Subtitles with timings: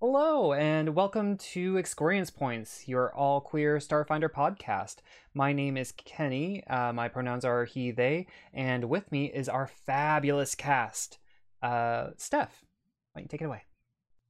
[0.00, 4.98] Hello, and welcome to Experience Points, your all queer Starfinder podcast.
[5.34, 6.62] My name is Kenny.
[6.68, 11.18] Uh, my pronouns are he, they, and with me is our fabulous cast.
[11.60, 12.64] Uh, Steph,
[13.10, 13.64] why don't you take it away?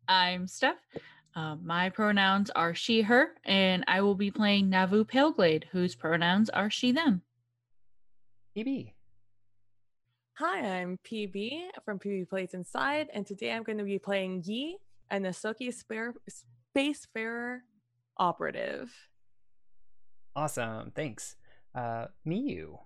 [0.08, 0.78] I'm Steph.
[1.36, 6.48] Uh, my pronouns are she, her, and I will be playing Navu Paleglade, whose pronouns
[6.48, 7.20] are she, them.
[8.56, 8.94] PB.
[10.38, 14.78] Hi, I'm PB from PB Plays Inside, and today I'm going to be playing Yi,
[15.10, 16.14] an Ysoki spare,
[16.76, 17.60] Spacefarer
[18.16, 18.92] operative.
[20.36, 21.36] Awesome, thanks.
[21.74, 22.78] Uh, Miyu.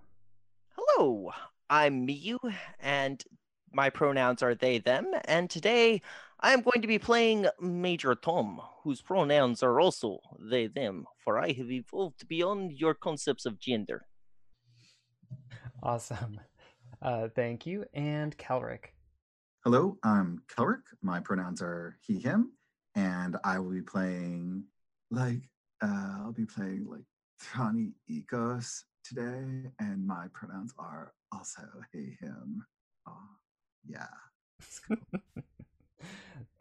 [0.75, 1.31] Hello,
[1.69, 2.37] I'm Miyu,
[2.79, 3.23] and
[3.71, 6.01] my pronouns are they, them, and today
[6.39, 11.39] I am going to be playing Major Tom, whose pronouns are also they, them, for
[11.39, 14.05] I have evolved beyond your concepts of gender.
[15.81, 16.39] Awesome.
[17.01, 17.85] Uh, thank you.
[17.93, 18.93] And Calric.
[19.65, 20.81] Hello, I'm Kelrick.
[21.01, 22.51] My pronouns are he, him,
[22.95, 24.65] and I will be playing
[25.09, 25.39] like
[25.81, 27.05] uh, I'll be playing like
[27.41, 31.61] Thrani Ecos today, and my pronouns are also
[31.93, 32.65] he, him.
[33.07, 33.13] Oh,
[33.87, 34.07] yeah.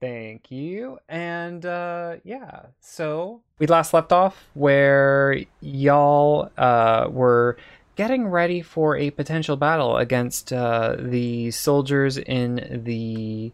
[0.00, 1.00] Thank you.
[1.08, 7.56] And uh yeah, so we last left off where y'all uh were
[7.96, 13.52] getting ready for a potential battle against uh the soldiers in the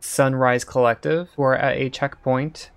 [0.00, 2.70] Sunrise Collective who are at a checkpoint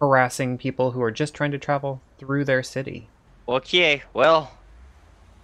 [0.00, 3.08] harassing people who are just trying to travel through their city.
[3.48, 4.52] Okay, well,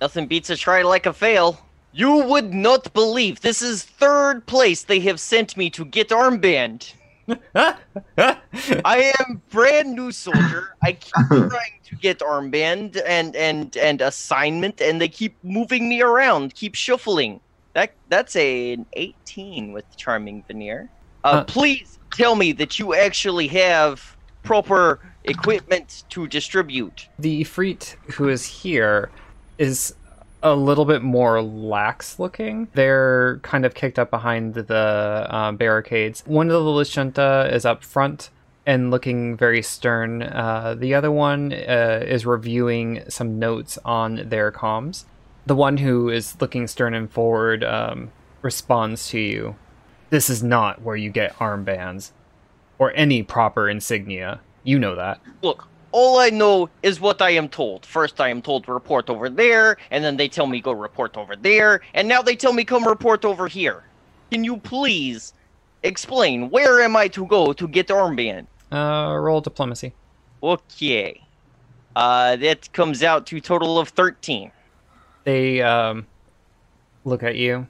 [0.00, 1.60] nothing beats a try like a fail.
[1.92, 6.92] You would not believe this is third place they have sent me to get armband.
[8.16, 10.76] I am brand new soldier.
[10.82, 16.02] I keep trying to get armband and and and assignment, and they keep moving me
[16.02, 17.40] around, keep shuffling.
[17.74, 20.88] That that's a, an 18 with charming veneer.
[21.24, 21.44] Uh, Uh.
[21.44, 27.08] please tell me that you actually have proper equipment to distribute.
[27.18, 29.10] the Ifrit who is here
[29.58, 29.94] is
[30.42, 32.68] a little bit more lax looking.
[32.74, 36.22] They're kind of kicked up behind the uh, barricades.
[36.26, 38.30] One of the Lashunta is up front
[38.66, 40.22] and looking very stern.
[40.22, 45.04] Uh, the other one uh, is reviewing some notes on their comms.
[45.46, 48.10] The one who is looking stern and forward um,
[48.42, 49.56] responds to you.
[50.10, 52.10] This is not where you get armbands
[52.78, 54.40] or any proper insignia.
[54.64, 55.20] You know that.
[55.42, 57.86] Look, all I know is what I am told.
[57.86, 61.16] First, I am told to report over there, and then they tell me go report
[61.16, 63.84] over there, and now they tell me come report over here.
[64.30, 65.32] Can you please
[65.82, 68.46] explain where am I to go to get armband?
[68.72, 69.94] Uh, roll diplomacy.
[70.42, 71.22] Okay.
[71.94, 74.50] Uh, that comes out to total of 13.
[75.24, 76.06] They um,
[77.04, 77.66] look at you.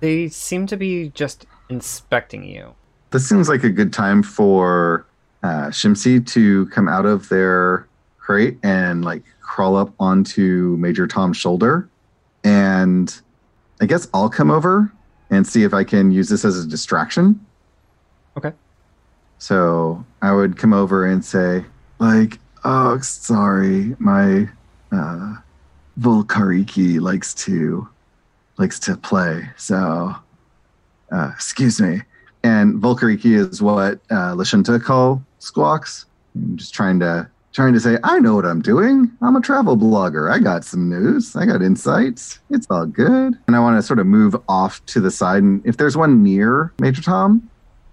[0.00, 2.74] They seem to be just inspecting you.
[3.10, 5.06] This seems like a good time for
[5.42, 7.86] uh, Shimsi to come out of their
[8.18, 11.88] crate and like crawl up onto Major Tom's shoulder.
[12.44, 13.14] And
[13.80, 14.92] I guess I'll come over
[15.30, 17.44] and see if I can use this as a distraction.
[18.36, 18.52] Okay.
[19.38, 21.64] So I would come over and say,
[21.98, 24.48] like, oh, sorry, my
[24.92, 25.34] uh,
[25.98, 27.88] Volkariki likes to
[28.58, 29.48] likes to play.
[29.56, 30.14] So,
[31.10, 32.02] uh, excuse me.
[32.44, 36.06] And Volkariki is what uh, Lashunta call squawks.
[36.34, 39.10] I'm just trying to trying to say, I know what I'm doing.
[39.20, 40.32] I'm a travel blogger.
[40.32, 41.36] I got some news.
[41.36, 42.40] I got insights.
[42.48, 43.38] It's all good.
[43.46, 45.42] And I want to sort of move off to the side.
[45.42, 47.50] And if there's one near Major Tom,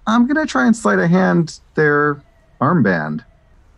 [0.08, 2.24] I'm gonna try and slide a hand their
[2.62, 3.24] armband.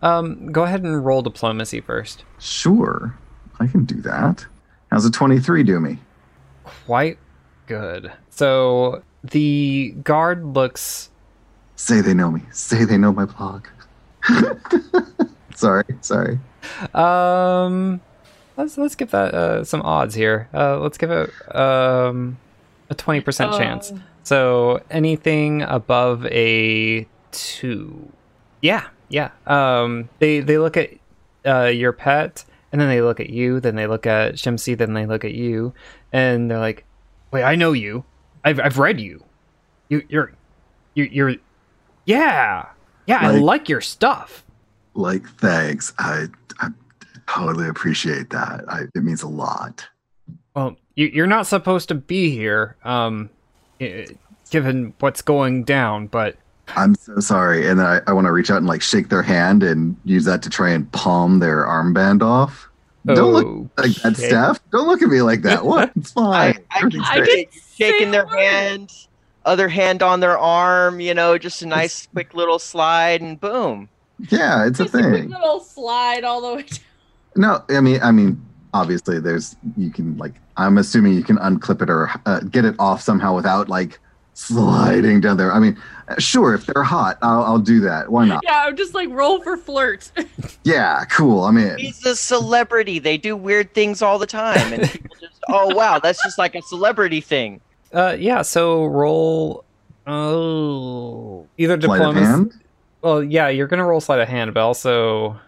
[0.01, 2.23] Um, go ahead and roll diplomacy first.
[2.39, 3.15] Sure,
[3.59, 4.45] I can do that.
[4.89, 5.99] How's a 23 do me?
[6.63, 7.17] Quite
[7.67, 8.11] good.
[8.29, 11.09] So the guard looks.
[11.81, 12.43] Say they know me.
[12.51, 13.65] Say they know my blog.
[15.55, 16.37] sorry, sorry.
[16.93, 18.01] Um,
[18.55, 20.47] let's let's give that uh, some odds here.
[20.53, 22.37] Uh, let's give it um
[22.91, 23.91] a twenty percent chance.
[23.91, 23.99] Oh.
[24.21, 28.11] So anything above a two,
[28.61, 29.31] yeah, yeah.
[29.47, 30.91] Um, they they look at
[31.47, 34.93] uh, your pet, and then they look at you, then they look at Shimsi, then
[34.93, 35.73] they look at you,
[36.13, 36.85] and they're like,
[37.31, 38.05] "Wait, I know you.
[38.45, 39.23] I've I've read you.
[39.89, 40.31] You you're
[40.93, 41.35] you you're
[42.05, 42.67] yeah
[43.07, 43.19] yeah.
[43.21, 44.43] I Like- like your stuff."
[44.93, 45.93] Like, thanks.
[45.99, 46.25] I,
[46.59, 46.67] I
[47.27, 48.65] totally appreciate that.
[48.67, 49.87] I, it means a lot.
[50.53, 53.29] Well, you, you're not supposed to be here, um,
[54.49, 56.07] given what's going down.
[56.07, 56.35] But
[56.75, 57.67] I'm so sorry.
[57.67, 60.25] And then I, I want to reach out and like shake their hand and use
[60.25, 62.67] that to try and palm their armband off.
[63.05, 64.27] Don't look like that, Okay.
[64.27, 64.59] Steph.
[64.71, 65.65] Don't look at me like that.
[65.65, 65.91] What?
[65.95, 66.59] It's fine.
[66.69, 68.93] I can Everything's I see shaking their Say a hand.
[69.45, 73.89] Other hand on their arm, you know, just a nice quick little slide and boom.
[74.29, 75.29] Yeah, it's a Just a quick thing.
[75.29, 76.79] little slide all the way down.
[77.35, 78.43] No, I mean, I mean,
[78.73, 80.33] obviously, there's you can like.
[80.57, 83.99] I'm assuming you can unclip it or uh, get it off somehow without like
[84.33, 85.51] sliding down there.
[85.51, 85.77] I mean,
[86.07, 88.11] uh, sure, if they're hot, I'll, I'll do that.
[88.11, 88.41] Why not?
[88.43, 90.11] Yeah, I'm just like roll for flirt.
[90.63, 91.45] Yeah, cool.
[91.45, 91.79] I'm in.
[91.79, 92.99] He's a celebrity.
[92.99, 96.53] They do weird things all the time, and people just, oh wow, that's just like
[96.53, 97.59] a celebrity thing.
[97.93, 98.41] Uh, yeah.
[98.41, 99.63] So roll.
[100.07, 102.25] Oh, either Sleight of diplomacy.
[102.25, 102.53] hand.
[103.01, 105.39] Well, yeah, you're gonna roll sleight of hand, but also,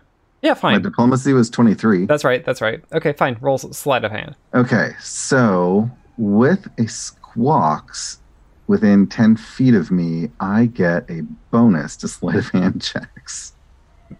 [0.41, 0.73] yeah, fine.
[0.73, 0.81] My fine.
[0.83, 2.05] diplomacy was 23.
[2.05, 2.43] That's right.
[2.45, 2.81] That's right.
[2.93, 3.37] Okay, fine.
[3.41, 4.35] Roll s- sleight of hand.
[4.53, 8.19] Okay, so with a squawks
[8.67, 13.53] within 10 feet of me, I get a bonus to sleight of hand checks.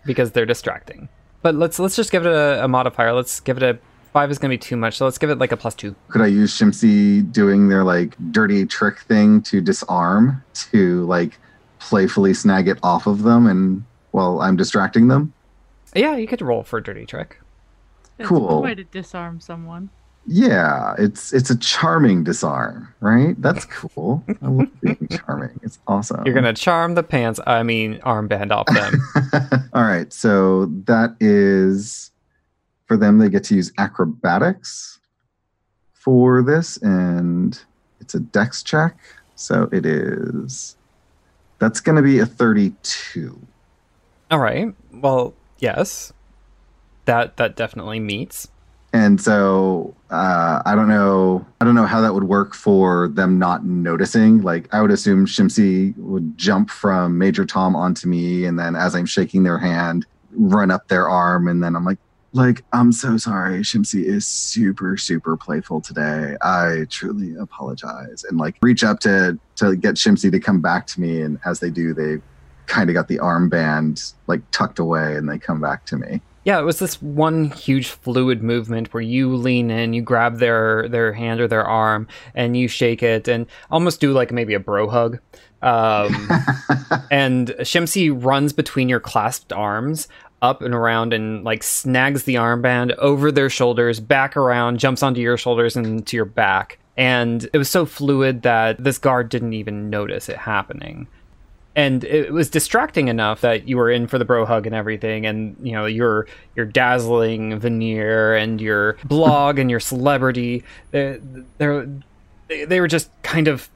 [0.05, 1.09] because they're distracting.
[1.41, 3.13] But let's let's just give it a, a modifier.
[3.13, 3.79] Let's give it a
[4.13, 5.95] five is gonna be too much, so let's give it like a plus two.
[6.09, 11.37] Could I use Shimsy doing their like dirty trick thing to disarm to like
[11.79, 15.33] playfully snag it off of them and while I'm distracting them?
[15.95, 17.39] Yeah, you could roll for a dirty trick.
[18.17, 18.47] That's Cool.
[18.47, 19.89] one way to disarm someone.
[20.25, 23.35] Yeah, it's it's a charming disarm, right?
[23.41, 24.23] That's cool.
[24.41, 25.59] I love being charming.
[25.63, 26.21] It's awesome.
[26.25, 29.01] You're gonna charm the pants, I mean armband off them.
[29.73, 32.11] All right, so that is
[32.85, 33.17] for them.
[33.17, 34.99] They get to use acrobatics
[35.93, 37.59] for this, and
[37.99, 38.97] it's a dex check.
[39.35, 40.75] So it is.
[41.59, 43.39] That's going to be a 32.
[44.31, 44.73] All right.
[44.91, 46.11] Well, yes.
[47.05, 48.47] That that definitely meets.
[48.93, 51.45] And so uh, I don't know.
[51.59, 54.41] I don't know how that would work for them not noticing.
[54.41, 58.95] Like I would assume Shimsy would jump from Major Tom onto me, and then as
[58.95, 61.97] I'm shaking their hand, run up their arm, and then I'm like,
[62.33, 63.63] like I'm so sorry.
[63.63, 66.35] Shimsy is super super playful today.
[66.41, 71.01] I truly apologize, and like reach up to to get Shimsy to come back to
[71.01, 72.17] me, and as they do, they
[72.65, 76.21] kind of got the armband like tucked away, and they come back to me.
[76.45, 80.89] Yeah, it was this one huge fluid movement where you lean in, you grab their
[80.89, 84.59] their hand or their arm, and you shake it, and almost do like maybe a
[84.59, 85.19] bro hug.
[85.61, 86.29] Um,
[87.11, 90.09] and Shimsy runs between your clasped arms,
[90.43, 95.21] up and around, and like snags the armband over their shoulders, back around, jumps onto
[95.21, 96.77] your shoulders and to your back.
[96.95, 101.07] And it was so fluid that this guard didn't even notice it happening
[101.75, 105.25] and it was distracting enough that you were in for the bro hug and everything
[105.25, 111.19] and you know your your dazzling veneer and your blog and your celebrity they
[111.57, 113.69] they they were just kind of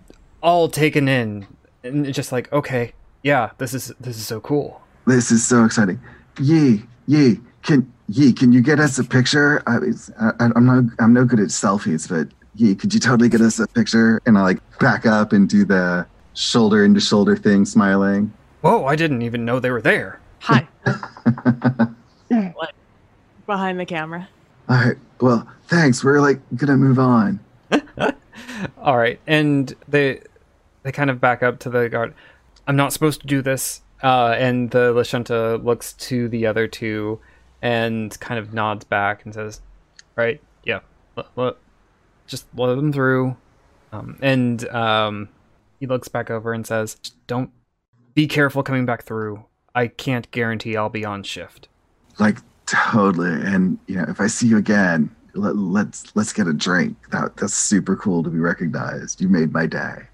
[0.44, 1.48] all taken in
[1.84, 2.94] and just like okay
[3.24, 6.00] yeah this is this is so cool This is so exciting.
[6.40, 9.62] Yi, Yi, can Yi, can you get us a picture?
[9.68, 9.78] I,
[10.20, 13.60] I, I'm not, I'm no good at selfies, but Yi, could you totally get us
[13.60, 14.22] a picture?
[14.26, 18.32] And I like back up and do the shoulder into shoulder thing, smiling.
[18.62, 20.68] whoa i didn't even know they were there Hi.
[22.30, 22.76] Like,
[23.46, 24.28] behind the camera.
[24.70, 24.98] All right.
[25.22, 26.04] Well, thanks.
[26.04, 27.40] We're like gonna move on.
[28.78, 30.22] all right and they
[30.84, 32.14] they kind of back up to the guard
[32.66, 37.20] i'm not supposed to do this uh, and the lashunta looks to the other two
[37.62, 39.62] and kind of nods back and says
[40.16, 40.80] right yeah
[41.16, 41.58] let, let-
[42.28, 43.38] just let them through
[43.92, 45.30] um, and um,
[45.80, 46.98] he looks back over and says
[47.28, 47.52] don't
[48.16, 49.46] be careful coming back through
[49.76, 51.70] i can't guarantee i'll be on shift
[52.20, 53.30] Like totally.
[53.32, 56.98] And you know, if I see you again, let, let's let's get a drink.
[57.12, 59.22] That that's super cool to be recognized.
[59.22, 60.08] You made my day.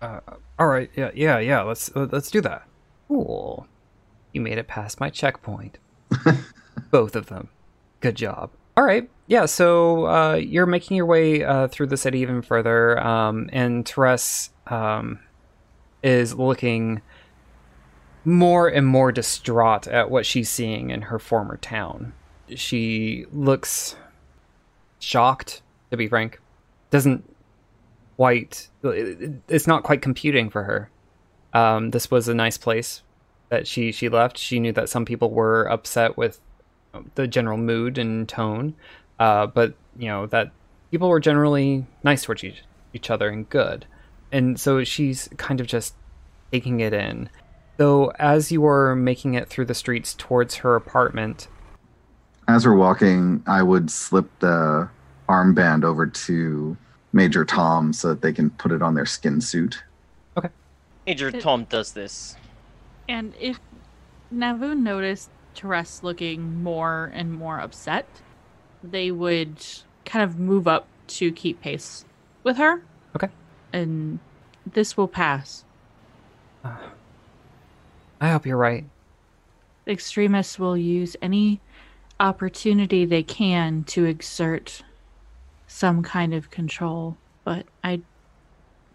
[0.00, 0.20] uh,
[0.58, 2.66] all right yeah yeah yeah let's let's do that
[3.08, 3.66] cool.
[4.32, 5.78] You made it past my checkpoint.
[6.90, 7.48] Both of them.
[8.00, 8.50] Good job.
[8.76, 9.10] All right.
[9.26, 13.86] Yeah so uh, you're making your way uh, through the city even further um, and
[13.86, 15.18] Therese um,
[16.02, 17.02] is looking
[18.24, 22.12] more and more distraught at what she's seeing in her former town.
[22.54, 23.96] She looks
[24.98, 26.40] shocked to be frank.
[26.90, 27.24] Doesn't
[28.16, 30.90] quite it's not quite computing for her
[31.52, 33.02] um, this was a nice place
[33.48, 34.36] that she she left.
[34.38, 36.40] She knew that some people were upset with
[37.14, 38.74] the general mood and tone
[39.18, 40.52] uh, but you know that
[40.90, 42.62] people were generally nice towards each,
[42.92, 43.86] each other and good.
[44.30, 45.94] And so she's kind of just
[46.52, 47.28] taking it in.
[47.76, 51.48] Though as you are making it through the streets towards her apartment
[52.48, 54.88] As we're walking, I would slip the
[55.28, 56.76] armband over to
[57.12, 59.82] Major Tom so that they can put it on their skin suit.
[61.08, 62.36] Major It- Tom does this.
[63.08, 63.58] And if
[64.32, 68.06] Navu noticed Therese looking more and more upset,
[68.84, 69.64] they would
[70.04, 72.04] kind of move up to keep pace
[72.44, 72.82] with her.
[73.16, 73.28] Okay.
[73.72, 74.18] And
[74.70, 75.64] this will pass.
[76.64, 78.84] I hope you're right.
[79.86, 81.60] Extremists will use any
[82.20, 84.82] opportunity they can to exert
[85.66, 88.02] some kind of control, but I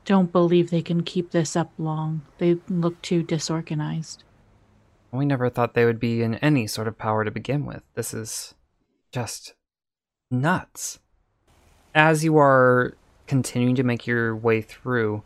[0.06, 2.22] don't believe they can keep this up long.
[2.38, 4.24] They look too disorganized.
[5.12, 7.84] We never thought they would be in any sort of power to begin with.
[7.94, 8.56] This is
[9.12, 9.54] just
[10.32, 11.00] nuts.
[11.94, 12.96] As you are
[13.28, 15.24] continuing to make your way through,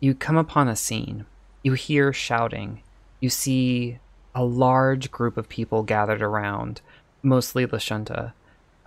[0.00, 1.26] you come upon a scene.
[1.62, 2.82] You hear shouting.
[3.20, 3.98] You see
[4.34, 6.80] a large group of people gathered around,
[7.22, 8.32] mostly Lashunta.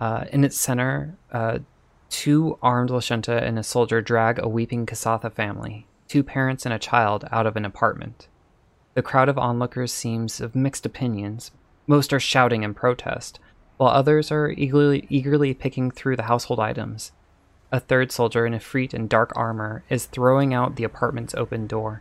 [0.00, 1.60] Uh, in its center, uh,
[2.14, 6.78] two armed Lashunta and a soldier drag a weeping Kasatha family, two parents and a
[6.78, 8.28] child, out of an apartment.
[8.94, 11.50] The crowd of onlookers seems of mixed opinions.
[11.88, 13.40] Most are shouting in protest,
[13.78, 17.10] while others are eagerly, eagerly picking through the household items.
[17.72, 22.00] A third soldier in Ifrit in dark armor is throwing out the apartment's open door.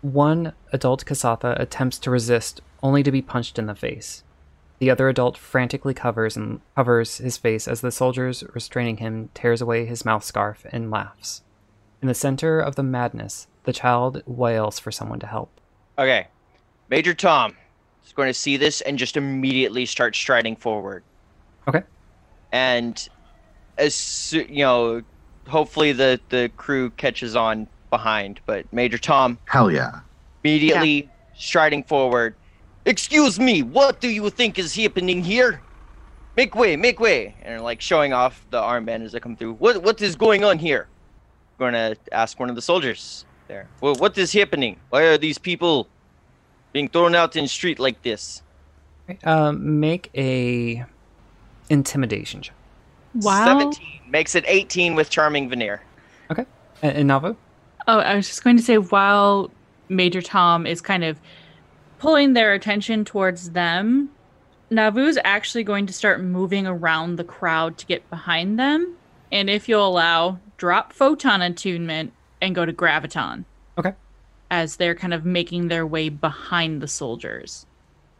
[0.00, 4.24] One adult Kasatha attempts to resist, only to be punched in the face.
[4.82, 9.60] The other adult frantically covers and covers his face as the soldiers restraining him tears
[9.60, 11.42] away his mouth scarf and laughs.
[12.00, 15.60] In the center of the madness, the child wails for someone to help.
[15.96, 16.26] Okay.
[16.88, 17.56] Major Tom
[18.04, 21.04] is going to see this and just immediately start striding forward.
[21.68, 21.84] Okay.
[22.50, 23.08] And
[23.78, 25.02] as you know,
[25.46, 30.00] hopefully the the crew catches on behind, but Major Tom Hell yeah.
[30.42, 32.34] immediately striding forward.
[32.84, 35.60] Excuse me, what do you think is happening here?
[36.36, 39.54] Make way, make way, and like showing off the armband as I come through.
[39.54, 40.88] What what is going on here?
[41.60, 43.68] I'm going to ask one of the soldiers there.
[43.80, 44.78] Well, what is happening?
[44.90, 45.88] Why are these people
[46.72, 48.42] being thrown out in the street like this?
[49.24, 50.84] Um, make a
[51.68, 52.54] intimidation check.
[53.14, 53.44] Wow.
[53.44, 55.82] 17 makes it 18 with charming veneer.
[56.82, 57.36] And, and Navu?
[57.86, 59.50] Oh, I was just going to say while
[59.88, 61.18] Major Tom is kind of
[62.02, 64.10] pulling their attention towards them,
[64.72, 68.96] Navu's actually going to start moving around the crowd to get behind them.
[69.30, 73.44] And if you'll allow, drop photon attunement and go to graviton.
[73.78, 73.92] Okay.
[74.50, 77.66] As they're kind of making their way behind the soldiers.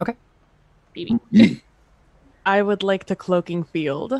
[0.00, 0.14] Okay.
[0.96, 1.18] PB.
[1.32, 1.60] Ye-
[2.46, 4.14] I would like to cloaking field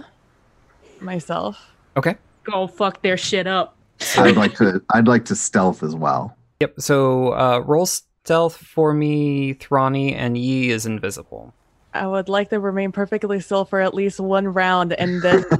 [1.01, 1.71] myself.
[1.97, 2.17] Okay.
[2.43, 3.77] Go fuck their shit up.
[4.17, 4.83] I'd like to.
[4.93, 6.37] I'd like to stealth as well.
[6.61, 6.81] Yep.
[6.81, 7.87] So uh, roll
[8.25, 11.53] stealth for me, Thrani, and Yi is invisible.
[11.95, 15.45] I would like to remain perfectly still for at least one round and then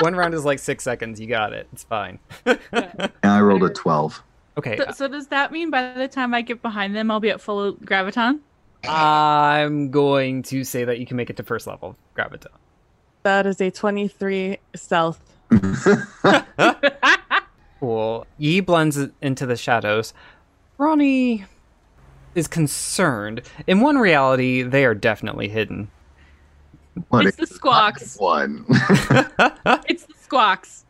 [0.00, 1.20] One round is like six seconds.
[1.20, 1.68] You got it.
[1.72, 2.18] It's fine.
[2.72, 4.22] And I rolled a twelve.
[4.58, 4.76] okay.
[4.78, 7.40] So, so does that mean by the time I get behind them, I'll be at
[7.40, 8.40] full graviton?
[8.88, 12.46] I'm going to say that you can make it to first level Graviton.
[13.22, 15.20] that is a 23 stealth.
[17.80, 18.26] Cool.
[18.38, 20.14] Yi blends into the shadows.
[20.78, 21.44] Ronnie
[22.34, 23.42] is concerned.
[23.66, 25.90] In one reality, they are definitely hidden.
[27.08, 28.16] What it's the squawks.
[28.18, 28.64] one.
[29.88, 30.84] It's the squawks.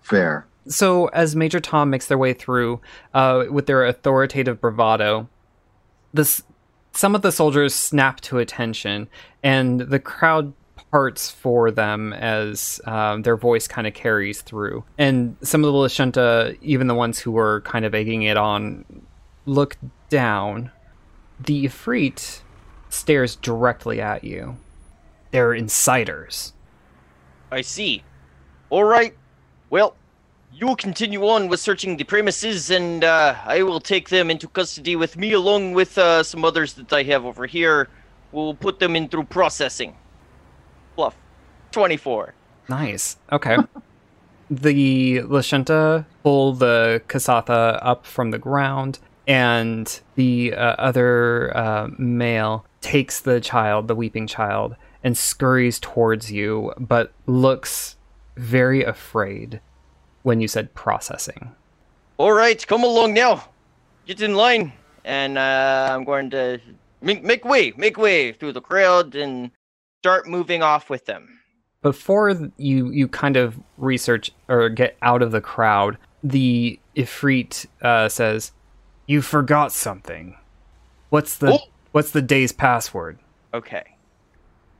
[0.00, 0.46] Fair.
[0.66, 2.80] so, as Major Tom makes their way through
[3.14, 5.28] uh, with their authoritative bravado,
[6.12, 6.42] this
[6.92, 9.08] some of the soldiers snap to attention,
[9.42, 10.52] and the crowd
[10.90, 14.84] parts for them as um, their voice kind of carries through.
[14.96, 18.84] And some of the Lashunta, even the ones who were kind of egging it on,
[19.46, 19.76] look
[20.08, 20.70] down.
[21.40, 22.40] The Ifrit
[22.88, 24.56] stares directly at you.
[25.30, 26.52] They're insiders.
[27.50, 28.02] I see.
[28.70, 29.14] All right.
[29.70, 29.94] Well,
[30.52, 34.96] you continue on with searching the premises, and uh, I will take them into custody
[34.96, 37.88] with me, along with uh, some others that I have over here.
[38.32, 39.96] We'll put them in through processing.
[40.98, 41.14] Bluff.
[41.70, 42.34] 24.
[42.68, 43.18] Nice.
[43.30, 43.56] Okay.
[44.50, 52.66] the Lashunta pull the Kasatha up from the ground, and the uh, other uh, male
[52.80, 54.74] takes the child, the weeping child,
[55.04, 57.94] and scurries towards you, but looks
[58.36, 59.60] very afraid
[60.24, 61.52] when you said processing.
[62.16, 63.48] All right, come along now.
[64.04, 64.72] Get in line,
[65.04, 66.60] and uh, I'm going to
[67.00, 69.52] make, make way, make way through the crowd, and
[70.00, 71.40] start moving off with them.
[71.82, 78.08] before you you kind of research or get out of the crowd, the Ifrit uh,
[78.08, 78.52] says,
[79.06, 80.36] "You forgot something.
[81.10, 81.58] What's the Oh.
[81.92, 83.18] what's the day's password?"
[83.54, 83.84] Okay.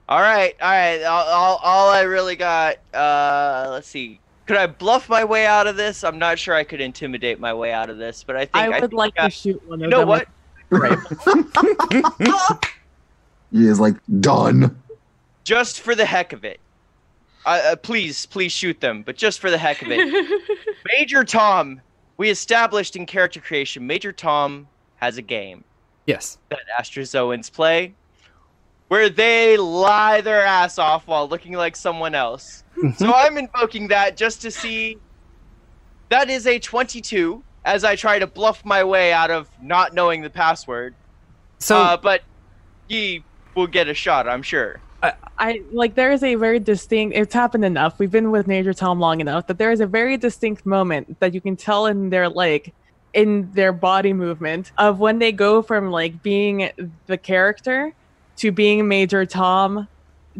[0.08, 1.02] All right, all right.
[1.04, 2.76] All, all, all I really got.
[2.94, 4.20] Uh, let's see.
[4.46, 6.02] Could I bluff my way out of this?
[6.02, 8.68] I'm not sure I could intimidate my way out of this, but I think I
[8.70, 10.08] would think like I- to shoot one of You know them.
[10.08, 10.26] what?
[10.70, 11.12] with-
[13.52, 14.80] He is like done.
[15.48, 16.60] Just for the heck of it,
[17.46, 20.42] uh, uh, please, please shoot them, but just for the heck of it.
[20.92, 21.80] Major Tom,
[22.18, 25.64] we established in character creation, Major Tom has a game
[26.04, 26.36] Yes.
[26.50, 27.94] that Astrazoans play
[28.88, 32.62] where they lie their ass off while looking like someone else.
[32.98, 34.98] So I'm invoking that just to see.
[36.10, 40.20] That is a 22 as I try to bluff my way out of not knowing
[40.20, 40.94] the password.
[41.58, 42.20] So uh, but
[42.86, 43.24] he
[43.54, 44.82] will get a shot, I'm sure.
[45.02, 47.98] I like there is a very distinct it's happened enough.
[47.98, 51.32] We've been with Major Tom long enough that there is a very distinct moment that
[51.32, 52.74] you can tell in their like
[53.14, 56.70] in their body movement of when they go from like being
[57.06, 57.94] the character
[58.36, 59.86] to being Major Tom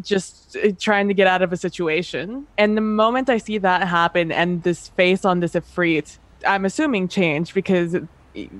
[0.01, 2.47] just uh, trying to get out of a situation.
[2.57, 7.07] And the moment I see that happen and this face on this Ifrit, I'm assuming
[7.07, 7.95] changed because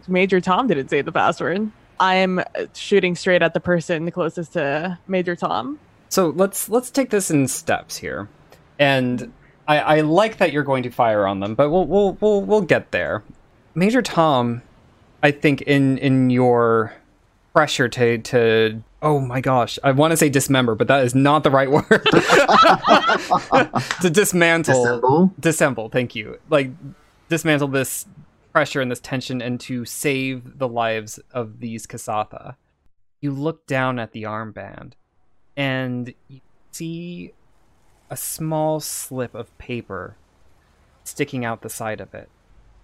[0.08, 1.72] Major Tom didn't say the password.
[2.00, 2.42] I'm
[2.74, 5.80] shooting straight at the person closest to Major Tom.
[6.10, 8.28] So let's let's take this in steps here,
[8.80, 9.32] and
[9.68, 12.62] I, I like that you're going to fire on them, but we'll we'll we'll we'll
[12.62, 13.24] get there.
[13.76, 14.64] Major Tom,
[15.22, 16.94] I think in in your
[17.54, 21.44] pressure to to oh my gosh, I want to say dismember, but that is not
[21.44, 21.86] the right word.
[24.02, 25.32] to dismantle, Dissemble?
[25.40, 25.92] dissemble.
[25.92, 26.40] Thank you.
[26.50, 26.72] Like
[27.30, 28.08] dismantle this
[28.52, 32.56] pressure and this tension, and to save the lives of these Kasatha.
[33.22, 34.94] You look down at the armband
[35.60, 36.40] and you
[36.72, 37.34] see
[38.10, 40.16] a small slip of paper
[41.04, 42.30] sticking out the side of it.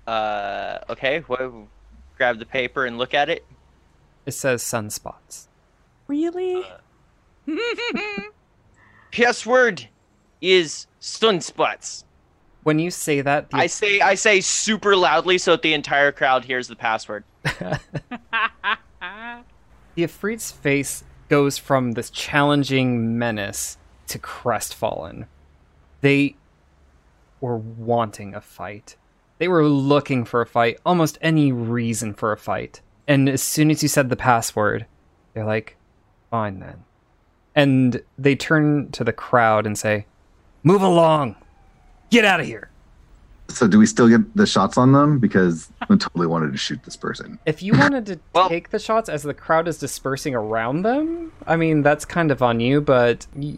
[0.06, 1.70] Uh, okay, well,
[2.18, 3.46] grab the paper and look at it.
[4.26, 5.48] It says sunspots.
[6.08, 6.66] Really?
[9.14, 9.88] Password
[10.42, 12.04] is sunspots.
[12.64, 16.12] When you say that, the, I say I say super loudly so that the entire
[16.12, 17.24] crowd hears the password.
[17.44, 17.80] the
[19.96, 23.78] Ifrit's face goes from this challenging menace
[24.08, 25.28] to crestfallen.
[26.02, 26.36] They
[27.42, 28.96] were wanting a fight.
[29.38, 32.82] They were looking for a fight, almost any reason for a fight.
[33.08, 34.86] And as soon as you said the password,
[35.34, 35.78] they're like,
[36.32, 36.84] fine then.
[37.54, 40.06] And they turn to the crowd and say,
[40.64, 41.36] move along.
[42.10, 42.70] Get out of here.
[43.48, 45.20] So do we still get the shots on them?
[45.20, 47.38] Because I totally wanted to shoot this person.
[47.46, 51.32] If you wanted to Well- take the shots as the crowd is dispersing around them,
[51.48, 53.58] I mean, that's kind of on you, but y-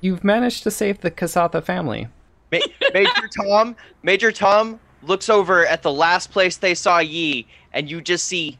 [0.00, 2.08] you've managed to save the Kasatha family.
[2.52, 2.58] Ma-
[2.92, 8.00] Major Tom, Major Tom looks over at the last place they saw Yi, and you
[8.00, 8.58] just see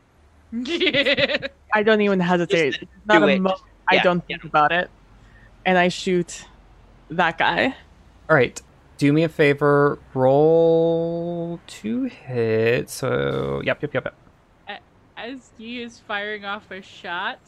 [0.54, 2.72] I don't even hesitate.
[2.74, 3.40] Just Not do a it.
[3.40, 3.56] mo-
[3.90, 4.90] I don't think about it.
[5.66, 6.44] And I shoot
[7.10, 7.74] that guy.
[8.30, 8.60] All right,
[8.98, 12.92] do me a favor, roll two hits.
[12.92, 14.82] So, yep, yep, yep, yep.
[15.16, 17.40] As he is firing off a shot,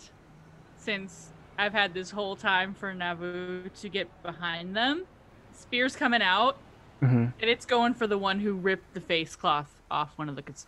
[0.76, 5.04] since I've had this whole time for Navu to get behind them,
[5.52, 6.56] spear's coming out,
[7.00, 10.36] hmm and it's going for the one who ripped the face cloth off one of
[10.36, 10.66] the Kas-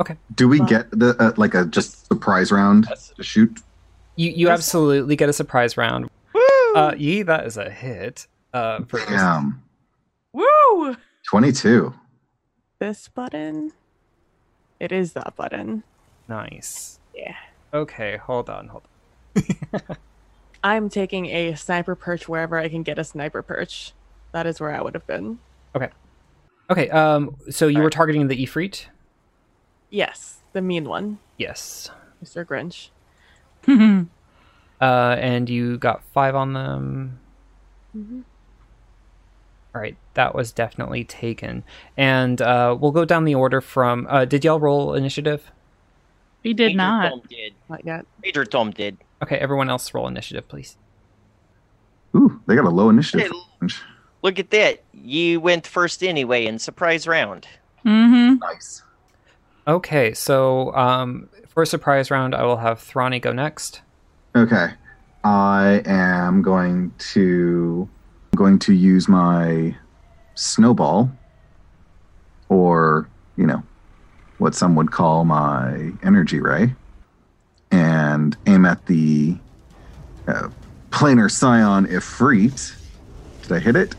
[0.00, 0.16] Okay.
[0.34, 3.60] Do we get the uh, like a just surprise round to shoot?
[4.16, 6.10] You you absolutely get a surprise round.
[6.32, 6.40] Woo!
[6.74, 8.26] Uh, yee, that is a hit.
[8.54, 9.62] Uh, for Damn,
[10.32, 10.96] Woo!
[11.28, 11.92] twenty-two.
[12.78, 13.72] This button.
[14.80, 15.82] It is that button.
[16.28, 16.98] nice.
[17.14, 17.34] Yeah.
[17.72, 18.84] Okay, hold on, hold
[19.36, 19.80] on.
[20.64, 23.92] I'm taking a sniper perch wherever I can get a sniper perch.
[24.32, 25.38] That is where I would have been.
[25.74, 25.88] Okay.
[26.70, 27.92] Okay, um, so you All were right.
[27.92, 28.86] targeting the Ifrit?
[29.90, 31.90] Yes, the mean one, Yes.
[32.24, 32.44] Mr.
[32.44, 32.90] Grinch.
[34.80, 37.18] Uh, and you got five on them.
[37.96, 38.20] Mm-hmm.
[39.74, 41.64] All right, that was definitely taken.
[41.96, 44.06] And uh, we'll go down the order from.
[44.08, 45.50] Uh, did y'all roll initiative?
[46.44, 47.08] he did Major not.
[47.10, 47.54] Tom did.
[47.68, 48.06] Not yet.
[48.22, 48.98] Major Tom did.
[49.22, 50.76] Okay, everyone else roll initiative, please.
[52.14, 53.32] Ooh, they got a low initiative.
[53.60, 53.68] Hey,
[54.22, 54.82] Look at that.
[54.92, 57.46] You went first anyway in surprise round.
[57.84, 58.36] Mm-hmm.
[58.38, 58.82] Nice.
[59.66, 63.80] Okay, so um, for a surprise round, I will have Thrani go next.
[64.36, 64.68] Okay,
[65.24, 67.88] I am going to
[68.34, 69.74] going to use my
[70.34, 71.10] snowball,
[72.48, 73.62] or you know,
[74.38, 76.74] what some would call my energy ray,
[77.70, 79.36] and aim at the
[80.28, 80.48] uh,
[80.90, 82.76] planar scion Ifrit.
[83.42, 83.94] Did I hit it?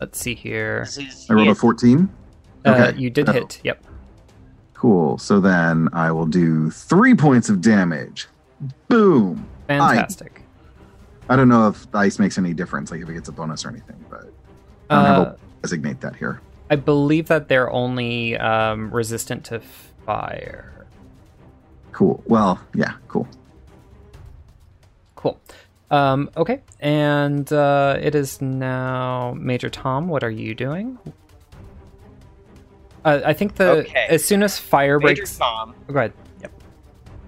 [0.00, 0.86] Let's see here.
[1.30, 2.08] I rolled a fourteen.
[2.64, 2.98] Uh, Okay.
[2.98, 3.32] you did Oh.
[3.32, 3.60] hit.
[3.64, 3.84] Yep.
[4.74, 5.18] Cool.
[5.18, 8.26] So then I will do three points of damage.
[8.88, 9.46] Boom.
[9.68, 10.42] Fantastic.
[10.42, 10.45] I
[11.34, 13.70] don't know if the ice makes any difference, like if it gets a bonus or
[13.70, 14.30] anything, but
[14.90, 16.40] I don't have Uh, a designate that here.
[16.70, 19.60] I believe that they're only um, resistant to
[20.04, 20.86] fire.
[21.92, 22.22] Cool.
[22.26, 23.26] Well, yeah, cool.
[25.16, 25.40] Cool.
[25.90, 30.08] Um, okay, and uh, it is now Major Tom.
[30.08, 30.98] What are you doing?
[33.04, 34.06] Uh, I think the Okay.
[34.08, 35.38] as soon as fire Major breaks.
[35.38, 35.74] Tom.
[35.86, 36.12] Go ahead.
[36.42, 36.52] Yep.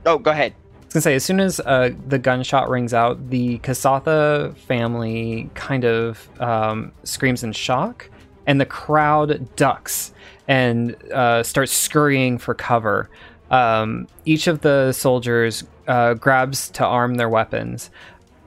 [0.07, 0.55] Oh, go ahead.
[0.89, 5.51] I was gonna say, as soon as uh, the gunshot rings out, the Kasatha family
[5.53, 8.09] kind of um, screams in shock,
[8.47, 10.15] and the crowd ducks
[10.49, 13.11] and uh, starts scurrying for cover.
[13.51, 17.91] Um, each of the soldiers uh, grabs to arm their weapons.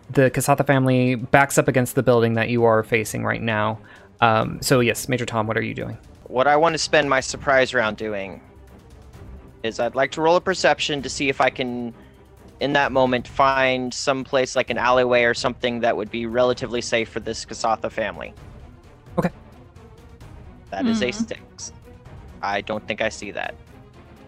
[0.09, 3.79] The Kasatha family backs up against the building that you are facing right now.
[4.19, 5.95] Um, so, yes, Major Tom, what are you doing?
[6.23, 8.41] What I want to spend my surprise round doing
[9.61, 11.93] is I'd like to roll a perception to see if I can,
[12.61, 16.79] in that moment, find some place like an alleyway or something that would be relatively
[16.79, 18.33] safe for this Kasatha family.
[19.17, 19.31] Okay.
[20.69, 21.27] That is a Mhm.
[21.27, 21.73] six.
[22.41, 23.55] I don't think I see that.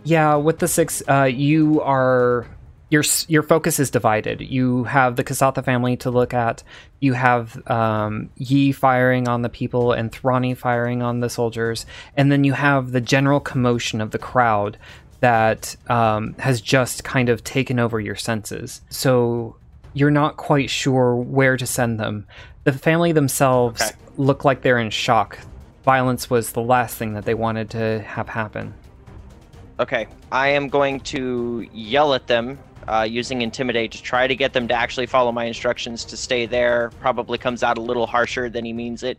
[0.03, 2.47] Yeah, with the six, uh, you are
[2.89, 4.41] your your focus is divided.
[4.41, 6.63] You have the Kasatha family to look at.
[6.99, 11.85] You have um, Yi firing on the people and Thrani firing on the soldiers,
[12.17, 14.77] and then you have the general commotion of the crowd
[15.23, 18.81] that um, has just kind of taken over your senses.
[18.89, 19.55] So
[19.93, 22.27] you're not quite sure where to send them.
[22.65, 23.95] The family themselves Okay.
[24.17, 25.39] look like they're in shock.
[25.85, 28.73] Violence was the last thing that they wanted to have happen.
[29.79, 32.59] Okay, I am going to yell at them
[32.89, 36.45] uh, using intimidate to try to get them to actually follow my instructions to stay
[36.45, 36.91] there.
[36.99, 39.17] Probably comes out a little harsher than he means it.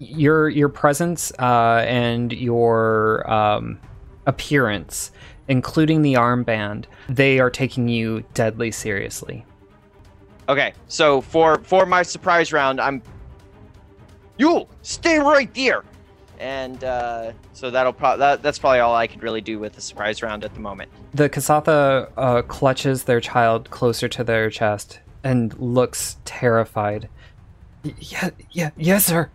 [0.00, 3.78] your your presence uh, and your um,
[4.26, 5.10] appearance,
[5.48, 9.44] including the armband, they are taking you deadly seriously.
[10.48, 13.02] Okay, so for for my surprise round, I'm
[14.38, 15.84] you stay right there,
[16.40, 19.80] and uh, so that'll pro- that, that's probably all I could really do with the
[19.80, 20.90] surprise round at the moment.
[21.14, 27.08] The Kasatha uh, clutches their child closer to their chest and looks terrified.
[27.84, 29.30] "Y- Yeah, yeah, yes, sir.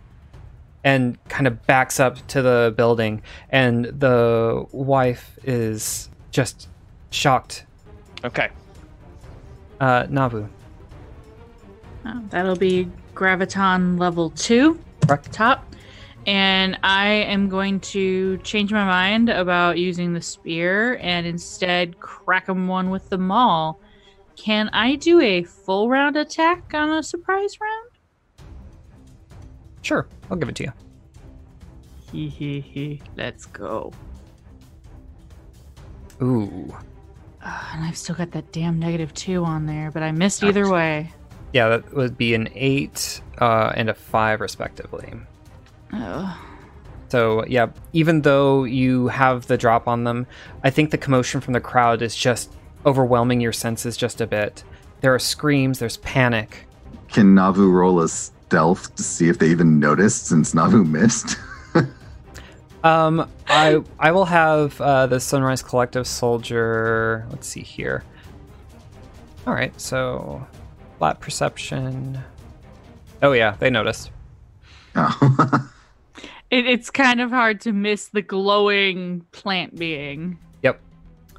[0.88, 6.70] And kind of backs up to the building, and the wife is just
[7.10, 7.66] shocked.
[8.24, 8.48] Okay,
[9.82, 10.48] Uh, Navu,
[12.06, 15.30] Oh, that'll be graviton level two, Correct.
[15.34, 15.66] top.
[16.26, 22.48] And I am going to change my mind about using the spear and instead crack
[22.48, 23.80] him one with the maul.
[24.38, 27.77] Can I do a full round attack on a surprise round?
[29.88, 30.74] Sure, I'll give it to you.
[32.12, 33.02] Hee hee hee.
[33.16, 33.94] Let's go.
[36.22, 36.76] Ooh.
[37.42, 40.70] Ah, and I've still got that damn negative two on there, but I missed either
[40.70, 41.12] way.
[41.54, 45.14] Yeah, that would be an eight uh, and a five, respectively.
[45.94, 46.44] Oh.
[47.10, 50.28] So, yeah, even though you have the drop on them,
[50.64, 52.52] I think the commotion from the crowd is just
[52.86, 54.64] overwhelming your senses just a bit.
[55.00, 56.68] There are screams, there's panic.
[57.08, 58.10] Can Navu roll a
[58.48, 61.38] stealth to see if they even noticed since Navu missed?
[62.84, 67.26] Um, I I will have uh, the Sunrise Collective Soldier.
[67.30, 68.04] Let's see here.
[69.46, 70.46] All right, so
[70.98, 72.20] flat perception.
[73.22, 74.12] Oh yeah, they noticed.
[74.96, 75.70] oh.
[76.50, 80.40] It, it's kind of hard to miss the glowing plant being.
[80.64, 80.80] Yep.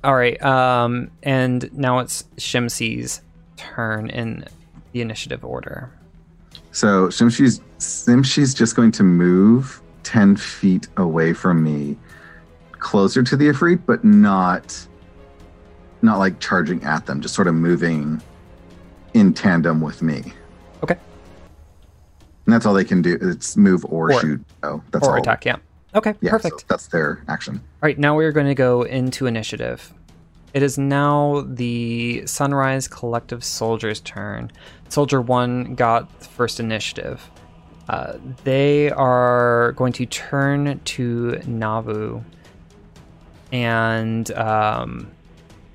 [0.04, 0.38] All right.
[0.42, 3.22] Um, and now it's Shimsi's
[3.56, 4.44] turn in
[4.92, 5.90] the initiative order.
[6.78, 11.96] So Shimshi's Shimshi's just going to move ten feet away from me,
[12.72, 14.86] closer to the Ifrit, but not
[16.02, 18.22] not like charging at them, just sort of moving
[19.14, 20.32] in tandem with me.
[20.84, 20.96] Okay.
[22.46, 23.18] And that's all they can do.
[23.20, 24.40] It's move or, Or- shoot.
[24.62, 25.20] Oh, that's or all.
[25.22, 25.44] attack.
[25.44, 25.56] Yeah.
[25.96, 26.14] Okay.
[26.20, 26.68] Yeah, so perfect.
[26.68, 27.56] that's their action.
[27.56, 29.92] All right, now we're going to go into initiative.
[30.54, 34.50] It is now the Sunrise Collective Soldiers' turn.
[34.88, 37.30] Soldier 1 got the first initiative.
[37.88, 42.22] Uh, they are going to turn to Navu
[43.50, 45.10] and um,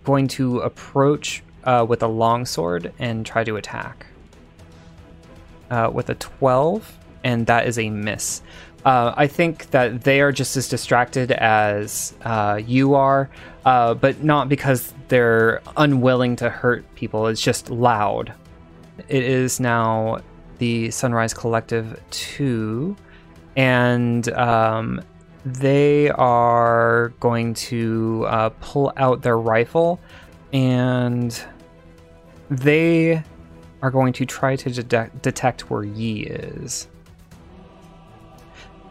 [0.04, 4.06] going to approach uh, with a longsword and try to attack.
[5.72, 8.44] Uh, with a 12, and that is a miss.
[8.86, 13.30] Uh, I think that they are just as distracted as uh, you are,
[13.66, 17.28] uh, but not because they're unwilling to hurt people.
[17.28, 18.34] It's just loud.
[19.08, 20.20] It is now
[20.60, 22.96] the Sunrise Collective 2,
[23.56, 25.02] and um,
[25.46, 30.00] they are going to uh, pull out their rifle
[30.54, 31.44] and
[32.50, 33.24] they
[33.82, 36.88] are going to try to detect, detect where Yi is.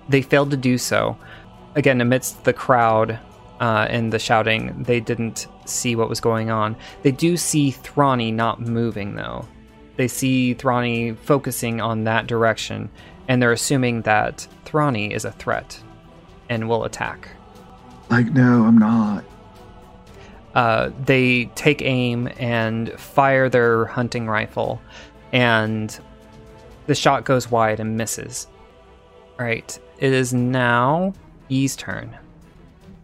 [0.08, 1.16] They failed to do so.
[1.74, 3.18] Again, amidst the crowd
[3.60, 6.76] uh, and the shouting, they didn't see what was going on.
[7.02, 9.46] They do see Thrani not moving, though.
[9.96, 12.90] They see Thrani focusing on that direction,
[13.28, 15.82] and they're assuming that Thrani is a threat
[16.48, 17.28] and will attack.
[18.10, 19.24] Like, no, I'm not.
[20.54, 24.80] Uh, they take aim and fire their hunting rifle,
[25.32, 25.98] and
[26.86, 28.48] the shot goes wide and misses.
[29.38, 31.14] All right, it is now
[31.48, 32.16] Yi's turn.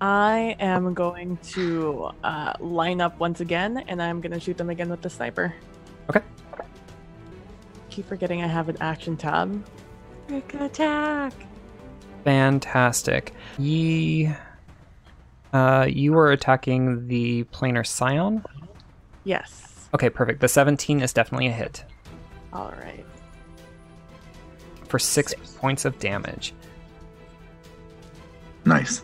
[0.01, 4.70] I am going to uh, line up once again, and I'm going to shoot them
[4.70, 5.55] again with the sniper.
[6.11, 6.20] Okay.
[7.98, 9.66] Keep forgetting I have an action tab.
[10.28, 11.32] Quick attack!
[12.22, 13.34] Fantastic.
[13.58, 14.30] Yi,
[15.52, 18.44] uh, you were attacking the planar scion.
[19.24, 19.88] Yes.
[19.92, 20.40] Okay, perfect.
[20.40, 21.84] The 17 is definitely a hit
[22.52, 23.04] All right.
[24.87, 25.50] for six, Six.
[25.54, 26.54] points of damage.
[28.64, 29.02] Nice.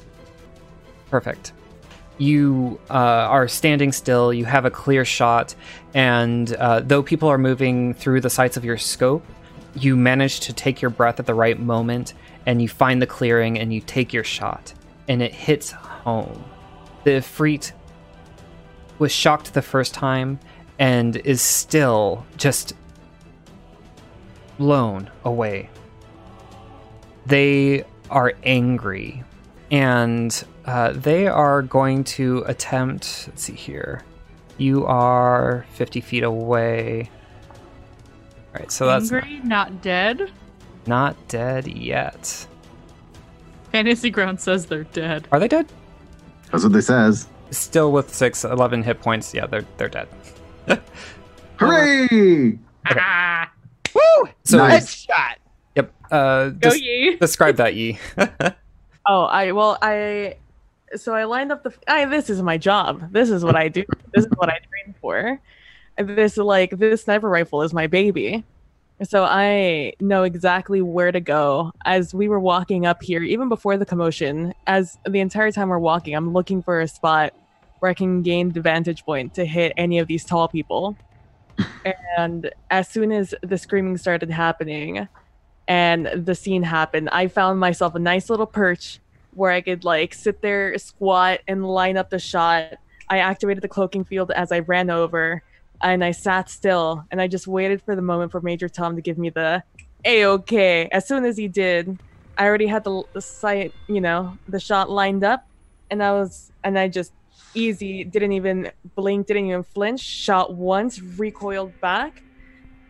[1.11, 1.53] Perfect.
[2.19, 5.55] You uh, are standing still, you have a clear shot,
[5.95, 9.25] and uh, though people are moving through the sights of your scope,
[9.75, 12.15] you manage to take your breath at the right moment
[12.47, 14.73] and you find the clearing and you take your shot,
[15.09, 16.45] and it hits home.
[17.03, 17.73] The Ifrit
[18.99, 20.39] was shocked the first time
[20.79, 22.75] and is still just
[24.59, 25.71] blown away.
[27.27, 29.25] They are angry
[29.71, 33.25] and uh, they are going to attempt.
[33.29, 34.03] Let's see here.
[34.59, 37.11] You are 50 feet away.
[38.55, 40.31] All right, so that's Angry, not dead.
[40.87, 42.47] not dead yet.
[43.73, 45.27] Fantasy Ground says they're dead.
[45.33, 45.67] Are they dead?
[46.53, 47.27] That's what they says.
[47.51, 49.35] Still with six, 11 hit points.
[49.35, 50.09] Yeah, they're they're dead.
[51.57, 52.59] Hooray!
[52.87, 53.51] Ah,
[53.95, 54.29] Woo!
[54.45, 55.07] So Nice.
[55.07, 55.35] Headshot.
[55.77, 55.93] yep.
[56.11, 57.17] Uh, go des- ye.
[57.17, 57.99] describe that, Yi.
[59.07, 60.37] Oh, I well, I
[60.97, 61.73] so I lined up the.
[61.87, 63.13] I this is my job.
[63.13, 63.85] This is what I do.
[64.15, 65.41] this is what I train for.
[65.99, 68.45] This like this sniper rifle is my baby.
[69.03, 71.73] So I know exactly where to go.
[71.85, 75.79] As we were walking up here, even before the commotion, as the entire time we're
[75.79, 77.35] walking, I'm looking for a spot
[77.81, 80.97] where I can gain the vantage point to hit any of these tall people.
[82.17, 85.09] and as soon as the screaming started happening,
[85.67, 89.01] and the scene happened, I found myself a nice little perch
[89.35, 92.75] where I could like sit there, squat, and line up the shot.
[93.09, 95.43] I activated the cloaking field as I ran over,
[95.83, 99.03] and I sat still, and I just waited for the moment for Major Tom to
[99.03, 99.63] give me the
[100.05, 100.89] a okay.
[100.93, 101.99] As soon as he did,
[102.37, 105.47] I already had the, the sight, you know, the shot lined up,
[105.91, 107.13] and I was, and I just
[107.55, 112.23] easy, didn't even blink, didn't even flinch, shot once, recoiled back,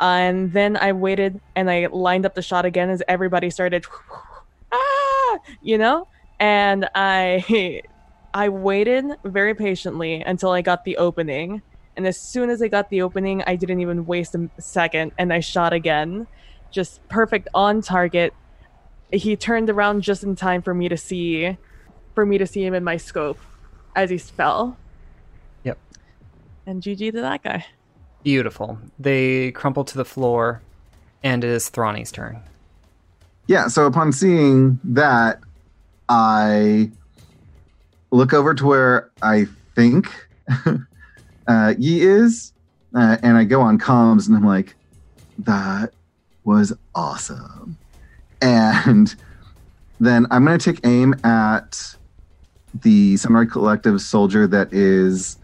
[0.01, 3.87] and then I waited and I lined up the shot again as everybody started,
[4.73, 6.09] ah, you know,
[6.45, 7.83] and I,
[8.35, 11.63] I waited very patiently until I got the opening,
[11.97, 15.33] and as soon as I got the opening, I didn't even waste a second, and
[15.33, 16.27] I shot again,
[16.71, 18.35] just perfect on target.
[19.11, 21.57] He turned around just in time for me to see,
[22.15, 23.39] for me to see him in my scope,
[23.97, 24.77] as he fell.
[25.63, 25.79] Yep.
[26.67, 27.65] And GG to that guy.
[28.23, 28.79] Beautiful.
[28.99, 30.61] They crumple to the floor,
[31.23, 32.43] and it is Thrani's turn.
[33.47, 35.41] Yeah, so upon seeing that,
[36.09, 36.91] I
[38.11, 40.09] look over to where I think
[41.47, 42.53] uh, Yi is,
[42.95, 44.75] uh, and I go on comms, and I'm like,
[45.39, 45.93] that
[46.45, 47.77] was awesome.
[48.41, 49.15] And
[50.01, 51.97] then I'm going to take aim at
[52.83, 55.39] the Samurai Collective soldier that is,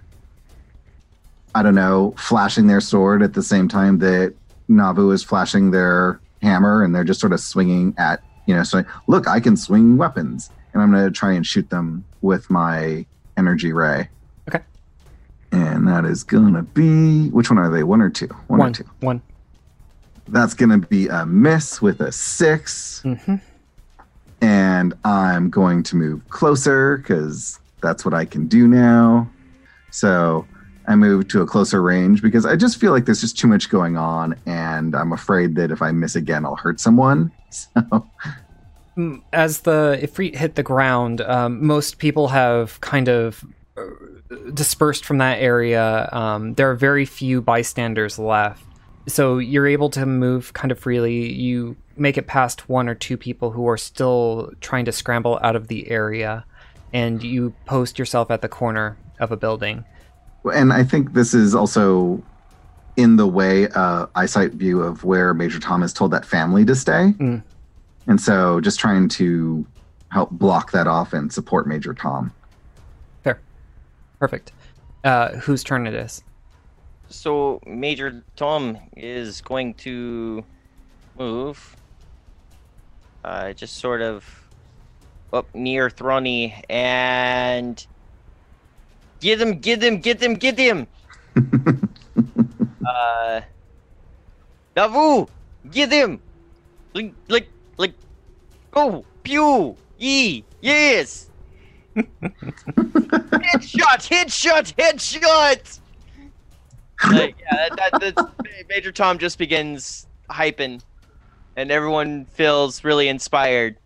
[1.55, 4.35] I don't know, flashing their sword at the same time that
[4.69, 8.83] Navu is flashing their hammer, and they're just sort of swinging at, you know, so
[9.07, 13.07] look, I can swing weapons, and I'm going to try and shoot them with my
[13.37, 14.09] energy ray.
[14.49, 14.65] Okay.
[15.53, 17.85] And that is going to be, which one are they?
[17.85, 18.27] One or two?
[18.49, 18.71] One, One.
[18.71, 18.85] or two.
[18.99, 19.23] One.
[20.27, 23.03] That's going to be a miss with a six.
[23.05, 23.37] Mm-hmm.
[24.41, 29.31] And I'm going to move closer because that's what I can do now.
[29.93, 30.45] So
[30.89, 33.71] I move to a closer range because I just feel like there's just too much
[33.71, 34.35] going on.
[34.45, 37.31] And I'm afraid that if I miss again, I'll hurt someone.
[37.53, 38.09] So
[39.33, 43.45] As the Ifrit hit the ground, um, most people have kind of
[43.77, 43.83] uh,
[44.55, 46.09] dispersed from that area.
[46.13, 48.65] Um, there are very few bystanders left.
[49.07, 51.33] So you're able to move kind of freely.
[51.33, 55.57] You make it past one or two people who are still trying to scramble out
[55.57, 56.45] of the area,
[56.93, 59.85] and you post yourself at the corner of a building.
[60.55, 62.23] and I think this is also
[62.97, 67.15] in the way uh, eyesight view of where Major Thomas told that family to stay.
[67.19, 67.43] Mm.
[68.07, 69.67] And so just trying to
[70.11, 72.33] help block that off and support Major Tom.
[73.23, 73.41] Fair.
[74.19, 74.53] Perfect.
[75.05, 76.23] Uh, whose turn it is?
[77.11, 80.45] so Major Tom is going to
[81.19, 81.77] move.
[83.25, 84.25] Uh, just sort of
[85.33, 87.85] up near Thrani and
[89.21, 90.87] get him, get him, get him, get him.
[92.87, 93.41] uh,
[94.77, 95.29] Navu,
[95.71, 96.21] get him.
[96.95, 97.49] Like, like,
[97.81, 97.95] like,
[98.71, 101.29] go, pew, ye, yes.
[101.97, 102.77] headshot,
[104.09, 105.81] headshot, headshot.
[107.11, 110.83] Like, yeah, that, that, that's, Major Tom just begins hyping,
[111.57, 113.77] and everyone feels really inspired.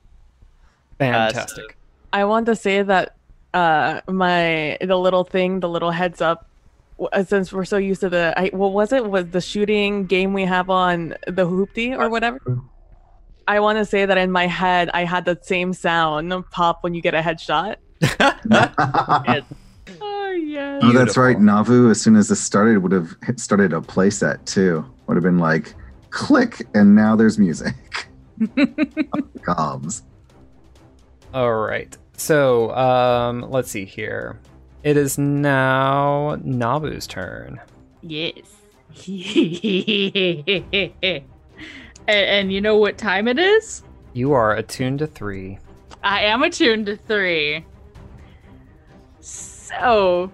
[0.98, 1.76] Fantastic.
[2.12, 3.16] I want to say that
[3.54, 6.48] uh my the little thing, the little heads up
[7.12, 10.32] uh, since we're so used to the I, what was it was the shooting game
[10.32, 12.40] we have on the hoopty or whatever.
[13.46, 16.94] I want to say that in my head I had the same sound pop when
[16.94, 17.76] you get a headshot.
[18.00, 19.44] Yes.
[20.00, 20.80] Oh yes.
[20.82, 21.38] Oh, that's right.
[21.38, 21.64] Beautiful.
[21.64, 24.84] Navu, as soon as this started, would have started a playset too.
[25.06, 25.74] Would have been like,
[26.10, 27.74] click, and now there's music.
[29.42, 30.02] Gobs.
[31.32, 31.96] All right.
[32.16, 34.38] So, um, let's see here.
[34.82, 37.60] It is now Navu's turn.
[38.02, 38.34] Yes.
[42.08, 43.82] and, and you know what time it is?
[44.12, 45.58] You are attuned to three.
[46.02, 47.64] I am attuned to three.
[49.20, 50.30] So,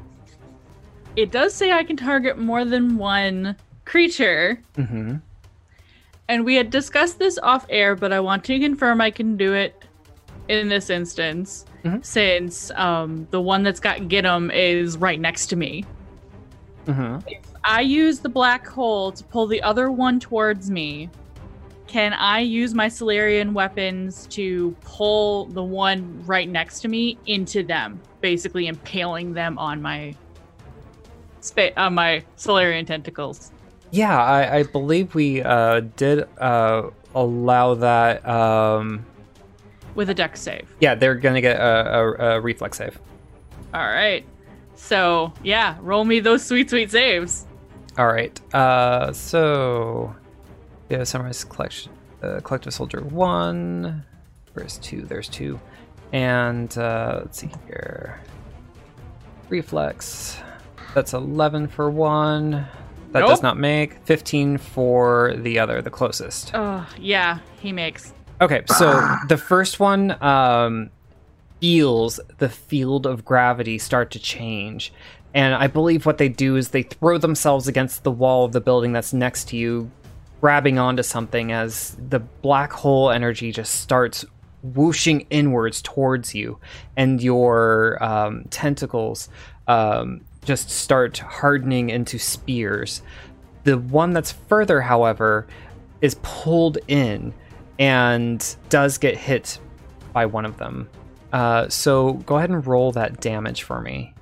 [1.16, 4.60] it does say I can target more than one creature.
[4.76, 5.16] Mm-hmm.
[6.28, 9.52] And we had discussed this off air, but I want to confirm I can do
[9.54, 9.84] it
[10.48, 12.04] in this instance, Mhm.
[12.04, 15.84] since um, the one that's got get 'em is right next to me.
[16.86, 17.28] Mm-hmm.
[17.64, 21.08] I use the black hole to pull the other one towards me.
[21.90, 27.64] Can I use my Solarian weapons to pull the one right next to me into
[27.64, 30.14] them, basically impaling them on my
[31.40, 33.50] spa- on my Solarian tentacles?
[33.90, 38.24] Yeah, I, I believe we uh, did uh, allow that.
[38.24, 39.04] Um,
[39.96, 40.72] with a dex save.
[40.78, 43.00] yeah, they're gonna get a, a, a reflex save.
[43.74, 44.24] All right.
[44.76, 47.48] So, yeah, roll me those sweet, sweet saves.
[47.98, 48.40] All right.
[48.54, 50.14] Uh, so
[50.90, 51.92] yeah, summarize collection.
[52.22, 54.04] Uh, collective soldier one.
[54.52, 55.02] Where's two?
[55.02, 55.58] There's two.
[56.12, 58.20] And uh, let's see here.
[59.48, 60.38] Reflex.
[60.94, 62.66] That's 11 for one.
[63.12, 66.52] That does not make 15 for the other, the closest.
[66.54, 68.12] Oh, yeah, he makes.
[68.40, 70.90] Okay, so the first one um,
[71.60, 74.92] feels the field of gravity start to change.
[75.34, 78.60] And I believe what they do is they throw themselves against the wall of the
[78.60, 79.90] building that's next to you,
[80.40, 84.24] grabbing onto something as the black hole energy just starts
[84.62, 86.58] whooshing inwards towards you.
[86.96, 89.28] And your um, tentacles
[89.68, 93.02] um, just start hardening into spears.
[93.64, 95.46] The one that's further, however,
[96.00, 97.34] is pulled in
[97.78, 99.58] and does get hit
[100.12, 100.88] by one of them.
[101.32, 104.14] Uh, so go ahead and roll that damage for me.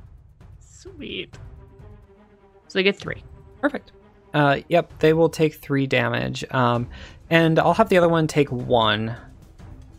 [0.61, 1.38] Sweet.
[2.66, 3.22] So they get three.
[3.61, 3.92] Perfect.
[4.35, 6.45] Uh, yep, they will take three damage.
[6.51, 6.88] Um,
[7.31, 9.17] and I'll have the other one take one.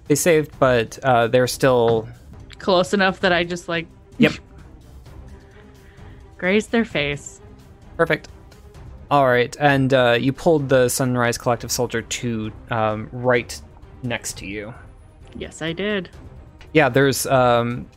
[0.08, 2.10] They saved, but uh, they're still.
[2.58, 3.88] Close enough that I just like.
[4.18, 4.34] Yep.
[6.38, 7.42] graze their face.
[7.98, 8.30] Perfect.
[9.12, 13.60] All right, and uh, you pulled the Sunrise Collective Soldier 2 um, right
[14.04, 14.74] next to you.
[15.36, 16.10] Yes, I did.
[16.74, 17.88] yeah, there's um,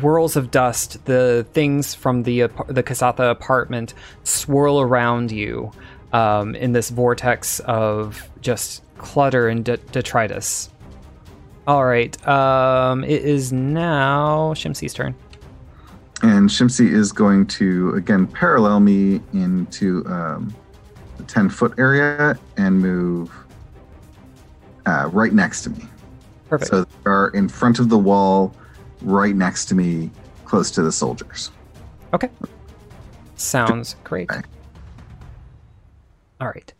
[0.00, 1.04] whirls of dust.
[1.04, 5.72] The things from the the Kasatha apartment swirl around you
[6.12, 10.70] um, in this vortex of just clutter and de- detritus.
[11.66, 15.14] All right, um, it is now Shimsy's turn.
[16.22, 20.54] And Shimsy is going to again parallel me into um,
[21.16, 23.30] the 10 foot area and move
[24.86, 25.84] uh, right next to me.
[26.48, 26.70] Perfect.
[26.70, 28.54] So they are in front of the wall,
[29.04, 30.10] right next to me,
[30.44, 31.50] close to the soldiers.
[32.12, 32.30] Okay.
[33.36, 34.30] Sounds great.
[34.30, 34.42] Okay.
[36.40, 36.72] All right.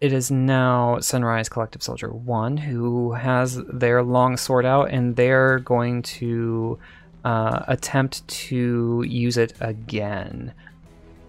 [0.00, 5.58] It is now Sunrise Collective Soldier 1 who has their long sword out, and they're
[5.60, 6.78] going to
[7.24, 10.52] uh, attempt to use it again.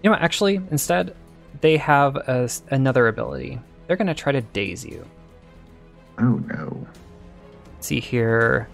[0.02, 0.22] You know what?
[0.22, 1.14] Actually, instead,
[1.60, 3.58] they have a another ability.
[3.86, 5.04] They're going to try to daze you.
[6.18, 6.86] Oh no.
[7.80, 8.68] see here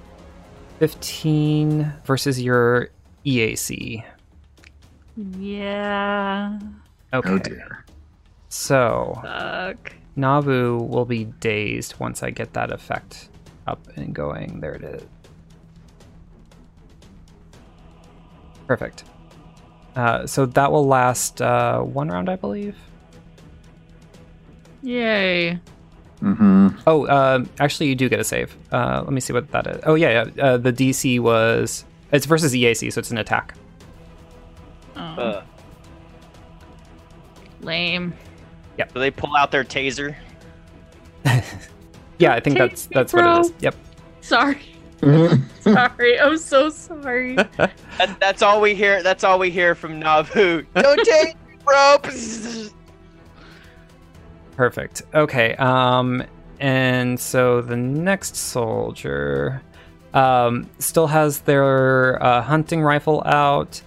[0.79, 2.89] 15 versus your
[3.25, 4.05] EAC.
[5.39, 6.59] Yeah.
[7.13, 7.31] Okay.
[7.31, 7.85] Oh dear.
[8.49, 9.93] So, Fuck.
[10.17, 13.29] Navu will be dazed once I get that effect
[13.67, 14.61] up and going.
[14.61, 15.03] There it is.
[18.67, 19.05] Perfect.
[19.97, 22.77] Uh, so that will last uh, one round, I believe.
[24.83, 25.59] Yay.
[26.23, 26.69] Mm-hmm.
[26.87, 28.57] Oh, uh, actually, you do get a save.
[28.73, 29.81] Uh, let me see what that is.
[29.85, 30.43] Oh, yeah, yeah.
[30.43, 33.55] Uh, the DC was it's versus EAC, so it's an attack.
[34.97, 35.43] Oh, Uh,
[37.61, 38.15] lame.
[38.79, 40.15] do they pull out their taser?
[42.21, 43.53] Yeah, I think Take that's me, that's what it is.
[43.59, 43.75] Yep.
[44.21, 44.61] Sorry.
[45.61, 46.21] Sorry.
[46.21, 47.37] I'm so sorry.
[47.99, 49.03] That, that's all we hear.
[49.03, 50.65] That's all we hear from Navu.
[50.75, 51.97] Don't take me, bro.
[54.57, 55.03] Perfect.
[55.15, 55.55] Okay.
[55.57, 56.23] Um,
[56.61, 59.63] and so the next soldier
[60.13, 63.83] um, still has their uh, hunting rifle out,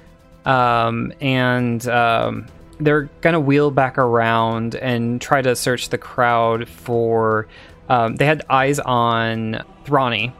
[0.45, 2.47] um, and um,
[2.79, 7.47] they're gonna wheel back around and try to search the crowd for.
[7.89, 10.33] Um, they had eyes on Thrani,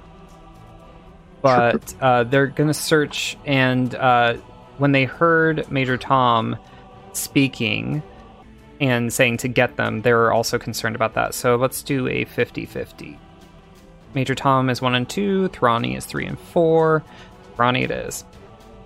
[1.42, 4.34] but uh, they're gonna search, and uh,
[4.78, 6.58] when they heard Major Tom
[7.14, 8.04] speaking
[8.80, 11.34] and saying to get them, they're also concerned about that.
[11.34, 13.20] So let's do a 50 50.
[14.14, 17.04] Major Tom is 1 and 2, Thrani is 3 and 4.
[17.56, 18.24] Thrani it is.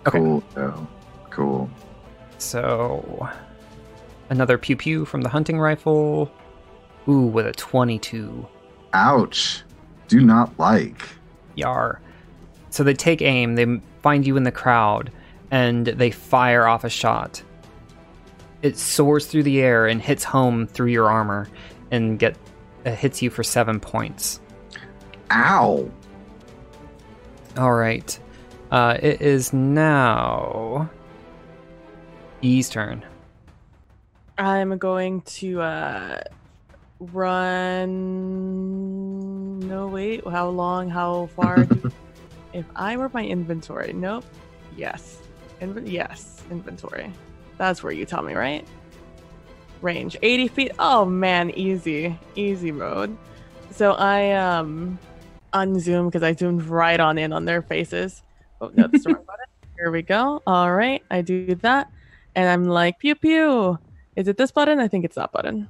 [0.07, 0.17] Okay.
[0.17, 0.43] Cool.
[0.57, 0.87] Oh,
[1.29, 1.69] cool.
[2.37, 3.29] So
[4.29, 6.31] another pew pew from the hunting rifle.
[7.07, 8.47] Ooh, with a 22.
[8.93, 9.63] Ouch.
[10.07, 11.07] Do not like.
[11.55, 12.01] Yar.
[12.69, 15.11] So they take aim, they find you in the crowd,
[15.51, 17.43] and they fire off a shot.
[18.62, 21.47] It soars through the air and hits home through your armor
[21.89, 22.38] and get
[22.86, 24.39] uh, hits you for 7 points.
[25.32, 25.89] Ow.
[27.57, 28.20] All right.
[28.72, 30.89] Uh, it is now
[32.41, 33.03] Yi's turn.
[34.38, 36.22] I'm going to uh
[38.22, 39.59] run.
[39.59, 40.26] No, wait.
[40.28, 40.89] How long?
[40.89, 41.66] How far?
[41.66, 41.91] do-
[42.53, 44.26] if I were my inventory, nope.
[44.76, 45.20] Yes.
[45.62, 46.43] Inven- yes.
[46.49, 47.12] Inventory.
[47.62, 48.68] That's where you tell me, right?
[49.84, 50.72] Range 80 feet.
[50.80, 53.16] Oh man, easy, easy mode.
[53.70, 54.97] So I um
[55.53, 58.24] unzoom because I zoomed right on in on their faces.
[58.62, 59.45] Oh no, that's the wrong button.
[59.78, 60.41] Here we go.
[60.47, 61.91] All right, I do that,
[62.34, 63.78] and I'm like pew pew.
[64.16, 64.80] Is it this button?
[64.80, 65.70] I think it's that button.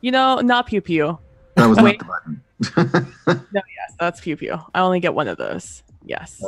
[0.00, 1.18] You know, not pew pew.
[1.56, 3.06] That was not the button.
[3.26, 4.58] No, yes, that's pew pew.
[4.74, 5.82] I only get one of those.
[6.06, 6.42] Yes,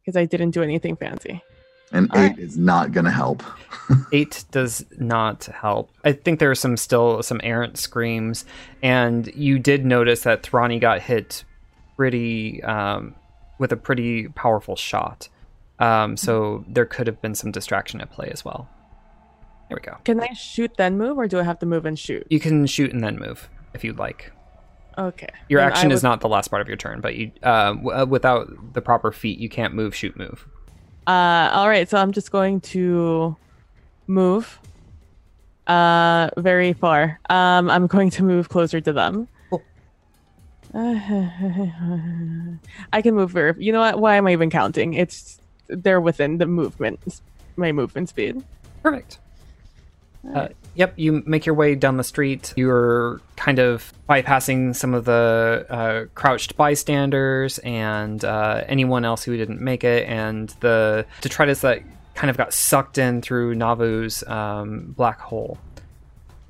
[0.00, 1.42] because I didn't do anything fancy.
[1.92, 2.38] And eight right.
[2.38, 3.42] is not going to help.
[4.12, 5.90] 8 does not help.
[6.04, 8.44] I think there are some still some errant screams
[8.82, 11.44] and you did notice that Thrani got hit
[11.96, 13.14] pretty um,
[13.58, 15.28] with a pretty powerful shot.
[15.78, 18.68] Um, so there could have been some distraction at play as well.
[19.68, 19.98] There we go.
[20.04, 22.26] Can I shoot then move, or do I have to move and shoot?
[22.30, 24.32] You can shoot and then move if you'd like.
[24.96, 25.28] Okay.
[25.48, 27.74] Your Then I action is not the last part of your turn, but you uh,
[27.74, 30.46] w- uh, without the proper feat, you can't move, shoot, move.
[31.06, 33.36] Uh, all right, so I'm just going to
[34.06, 34.58] move
[35.66, 37.18] uh very far.
[37.28, 39.26] Um, I'm going to move closer to them.
[39.50, 39.62] Cool.
[42.92, 43.54] I can move very.
[43.58, 43.98] You know what?
[43.98, 44.94] Why am I even counting?
[44.94, 47.20] It's they're within the movement,
[47.56, 48.44] my movement speed.
[48.82, 49.18] Perfect.
[50.34, 52.52] Uh, yep, you make your way down the street.
[52.56, 59.36] You're kind of bypassing some of the uh, crouched bystanders and uh, anyone else who
[59.36, 61.82] didn't make it, and the detritus that
[62.14, 65.58] kind of got sucked in through Navu's um, black hole.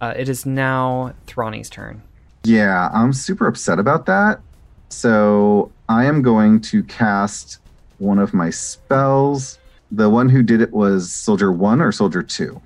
[0.00, 2.02] Uh, it is now Thrani's turn.
[2.44, 4.40] Yeah, I'm super upset about that.
[4.88, 7.58] So I am going to cast
[7.98, 9.58] one of my spells.
[9.90, 12.60] The one who did it was Soldier 1 or Soldier 2?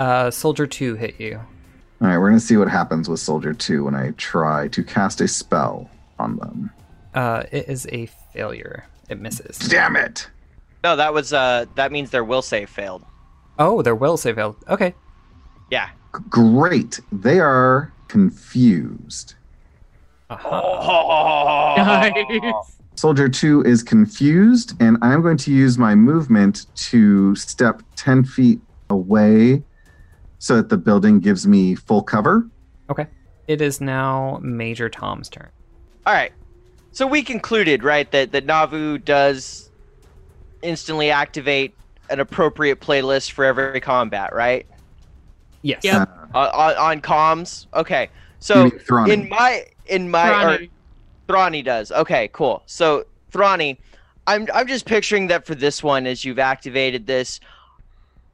[0.00, 1.36] Uh, Soldier 2 hit you.
[2.00, 4.82] All right, we're going to see what happens with Soldier 2 when I try to
[4.82, 6.70] cast a spell on them.
[7.14, 8.86] Uh, it is a failure.
[9.10, 9.58] It misses.
[9.58, 10.30] Damn it!
[10.84, 13.04] No, that was uh that means their will save failed.
[13.58, 14.56] Oh, their will save failed.
[14.68, 14.94] Okay.
[15.70, 15.88] Yeah.
[16.16, 17.00] G- Great.
[17.12, 19.34] They are confused.
[20.30, 21.74] Uh-huh.
[21.76, 22.76] Nice.
[22.94, 28.60] Soldier 2 is confused, and I'm going to use my movement to step 10 feet
[28.90, 29.62] away
[30.40, 32.48] so that the building gives me full cover.
[32.90, 33.06] Okay.
[33.46, 35.48] It is now Major Tom's turn.
[36.06, 36.32] All right.
[36.92, 39.70] So we concluded, right, that that Navu does
[40.62, 41.74] instantly activate
[42.08, 44.66] an appropriate playlist for every combat, right?
[45.62, 45.84] Yes.
[45.84, 46.08] Yep.
[46.34, 47.66] Uh, on, on comms.
[47.74, 48.08] Okay.
[48.40, 48.70] So
[49.06, 50.70] in my in my or, Ronnie.
[51.28, 51.92] Thrani does.
[51.92, 52.62] Okay, cool.
[52.66, 53.76] So Thrani,
[54.26, 57.40] I'm I'm just picturing that for this one as you've activated this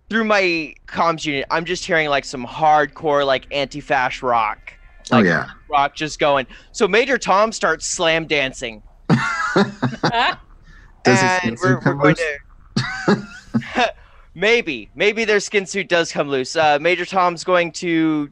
[0.08, 4.72] through my comms unit, I'm just hearing like some hardcore like anti-fash rock.
[5.12, 5.50] oh, Like yeah.
[5.70, 6.46] rock just going.
[6.72, 8.82] So Major Tom starts slam dancing.
[9.08, 12.38] Does his and we're, suit we're come going loose?
[12.76, 13.92] to
[14.34, 16.56] Maybe, maybe their skin suit does come loose.
[16.56, 18.30] Uh, Major Tom's going to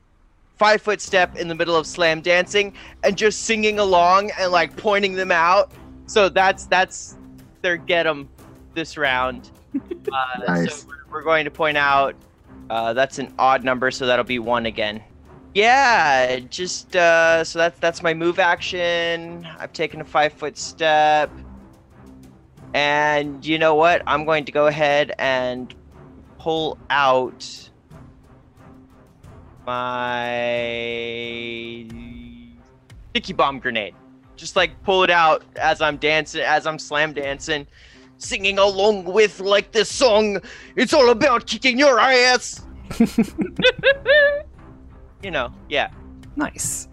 [0.59, 4.77] five foot step in the middle of slam dancing and just singing along and like
[4.77, 5.73] pointing them out.
[6.07, 7.17] So that's that's
[7.63, 8.29] their get get 'em
[8.75, 9.51] this round.
[9.75, 10.81] Uh, Nice.
[10.83, 12.15] So we're- we're going to point out
[12.71, 15.03] uh, that's an odd number, so that'll be one again.
[15.55, 19.47] Yeah, just uh, so that's that's my move action.
[19.59, 21.31] I've taken a five foot step,
[22.75, 24.03] and you know what?
[24.07, 25.73] I'm going to go ahead and
[26.39, 27.69] pull out
[30.55, 31.87] my
[33.11, 33.95] sticky bomb grenade.
[34.37, 37.67] Just like pull it out as I'm dancing, as I'm slam dancing,
[38.25, 40.41] singing along with like this song.
[40.77, 42.65] It's all about kicking your ass.
[45.23, 45.91] you know, yeah.
[46.37, 46.89] Nice.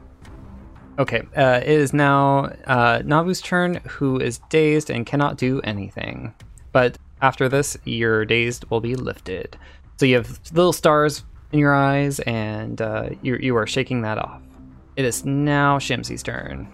[1.00, 6.34] Okay, uh, it is now uh, Navu's turn, who is dazed and cannot do anything.
[6.72, 9.58] But after this, your dazed will be lifted.
[9.98, 14.18] So you have little stars in your eyes, and uh, you, you are shaking that
[14.18, 14.42] off.
[14.96, 16.68] It is now Shimsy's turn.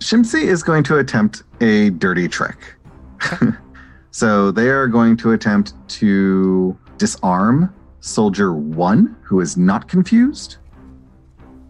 [0.00, 2.56] Shimsy is going to attempt a dirty trick.
[4.10, 10.56] so they are going to attempt to disarm Soldier 1, who is not confused.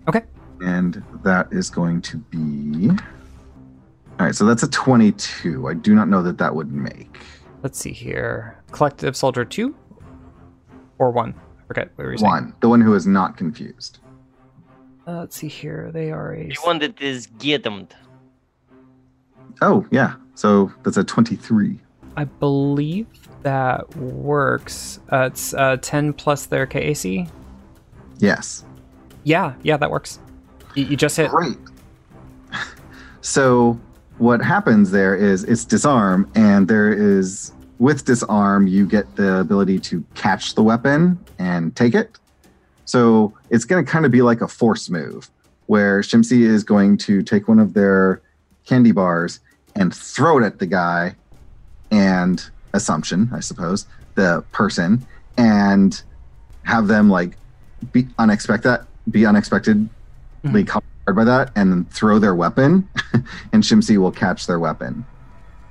[0.08, 0.22] Okay.
[0.60, 2.90] And that is going to be.
[2.90, 5.68] All right, so that's a 22.
[5.68, 7.18] I do not know that that would make.
[7.62, 8.58] Let's see here.
[8.72, 9.74] Collective Soldier 2
[10.98, 11.34] or 1?
[11.34, 12.30] I forget what you were saying.
[12.30, 13.98] One, the one who is not confused.
[15.06, 15.90] Uh, let's see here.
[15.92, 16.48] They are a.
[16.48, 17.92] The one that is giddemed.
[19.62, 20.14] Oh, yeah.
[20.34, 21.80] So that's a 23.
[22.18, 23.06] I believe
[23.44, 24.98] that works.
[25.12, 27.30] Uh, it's uh, 10 plus their KAC.
[28.18, 28.64] Yes.
[29.22, 30.18] Yeah, yeah, that works.
[30.74, 31.30] You, you just hit.
[31.30, 31.56] Great.
[33.20, 33.78] So
[34.18, 39.80] what happens there is it's disarm, and there is with disarm you get the ability
[39.80, 42.16] to catch the weapon and take it.
[42.86, 45.28] So it's going to kind of be like a force move,
[45.66, 48.22] where Shimsy is going to take one of their
[48.64, 49.40] candy bars
[49.74, 51.14] and throw it at the guy,
[51.90, 56.00] and assumption, I suppose, the person, and
[56.64, 57.36] have them like
[57.92, 58.80] be unexpected,
[59.10, 59.88] be unexpectedly
[60.66, 60.84] caught
[61.14, 62.88] by that, and then throw their weapon,
[63.52, 65.04] and Shimsy will catch their weapon.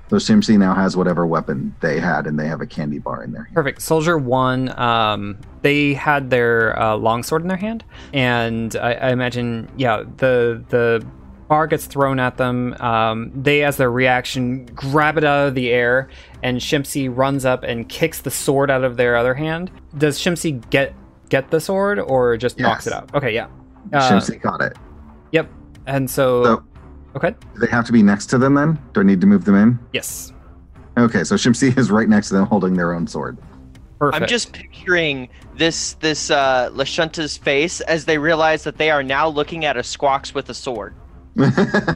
[0.10, 3.34] So Shimsy now has whatever weapon they had, and they have a candy bar in
[3.34, 3.56] their hand.
[3.56, 3.82] Perfect.
[3.82, 9.70] Soldier one, um, they had their uh, longsword in their hand, and I, I imagine,
[9.76, 11.06] yeah, the the
[11.48, 12.74] bar gets thrown at them.
[12.82, 16.10] Um, they, as their reaction, grab it out of the air,
[16.44, 19.72] and Shimsy runs up and kicks the sword out of their other hand.
[19.98, 20.94] Does Shimsy get
[21.30, 23.14] get the sword, or just knocks it out?
[23.16, 23.48] Okay, yeah.
[23.94, 24.78] Uh, Shimsy got it.
[25.32, 25.50] Yep.
[25.86, 26.64] And so, So
[27.16, 28.78] okay, do they have to be next to them then?
[28.94, 29.80] Do I need to move them in?
[29.94, 30.34] yes,
[30.98, 33.38] Okay, so Shimsy is right next to them holding their own sword.
[34.00, 34.22] perfect.
[34.22, 39.28] I'm just picturing this this uh, Lashunta's face as they realize that they are now
[39.28, 40.94] looking at a Squawks with a sword.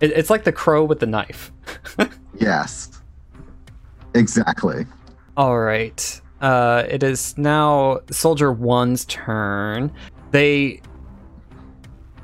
[0.00, 1.52] It, it's like the crow with the knife.
[2.38, 3.00] yes.
[4.14, 4.86] Exactly.
[5.36, 6.20] All right.
[6.40, 9.90] Uh, it is now Soldier One's turn.
[10.32, 10.82] They,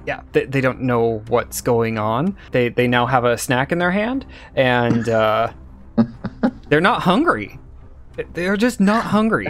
[0.07, 2.37] yeah, they, they don't know what's going on.
[2.51, 5.53] They they now have a snack in their hand, and uh,
[6.69, 7.59] they're not hungry.
[8.35, 9.49] They're just not hungry.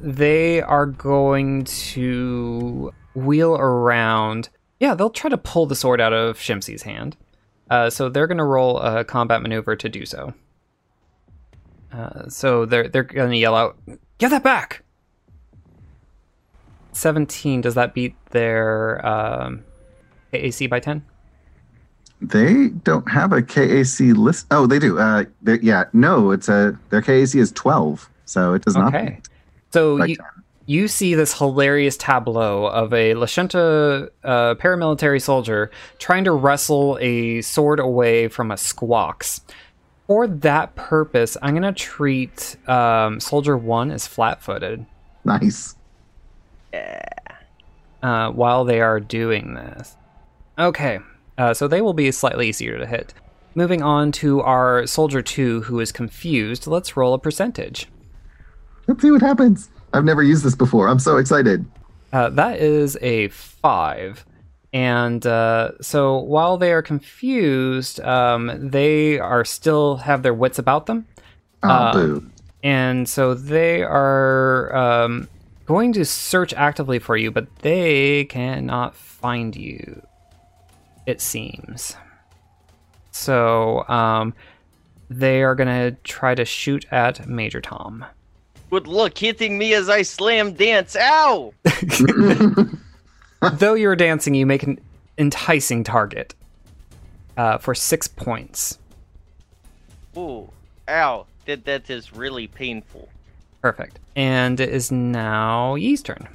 [0.00, 4.48] they are going to wheel around.
[4.78, 7.16] Yeah, they'll try to pull the sword out of Shimsy's hand.
[7.70, 10.34] Uh, so they're going to roll a combat maneuver to do so.
[11.92, 13.78] Uh, so they're they're gonna yell out,
[14.18, 14.82] "Get that back!"
[16.92, 17.60] Seventeen.
[17.60, 19.64] Does that beat their um,
[20.32, 21.04] AAC by ten?
[22.20, 24.46] They don't have a KAC list.
[24.50, 24.98] Oh, they do.
[24.98, 25.24] Uh,
[25.62, 28.94] yeah, no, it's a their KAC is twelve, so it does not.
[28.94, 29.20] Okay.
[29.70, 30.16] So you,
[30.66, 37.40] you see this hilarious tableau of a Lashunta uh, paramilitary soldier trying to wrestle a
[37.42, 39.40] sword away from a squawks.
[40.06, 44.86] For that purpose, I'm gonna treat um, Soldier One as flat-footed.
[45.24, 45.74] Nice.
[48.02, 49.96] uh, while they are doing this.
[50.58, 51.00] Okay,
[51.38, 53.14] uh, so they will be slightly easier to hit.
[53.54, 56.66] Moving on to our soldier two, who is confused.
[56.66, 57.88] Let's roll a percentage.
[58.86, 59.70] Let's see what happens.
[59.96, 60.88] I've never used this before.
[60.88, 61.64] I'm so excited.
[62.12, 64.24] Uh, that is a five.
[64.72, 70.86] And uh, so while they are confused, um, they are still have their wits about
[70.86, 71.06] them.
[71.62, 72.30] Oh, Uh, boo.
[72.62, 75.28] And so they are um,
[75.66, 80.02] going to search actively for you, but they cannot find you,
[81.06, 81.96] it seems.
[83.12, 84.34] So um,
[85.08, 88.04] they are going to try to shoot at Major Tom.
[88.70, 90.96] Good luck hitting me as I slam dance.
[90.96, 91.54] Ow!
[93.52, 94.80] Though you're dancing, you make an
[95.18, 96.34] enticing target
[97.36, 98.78] uh, for six points.
[100.16, 100.50] Ooh,
[100.88, 101.26] ow.
[101.44, 103.08] That, that is really painful.
[103.62, 104.00] Perfect.
[104.16, 106.26] And it is now Yi's turn.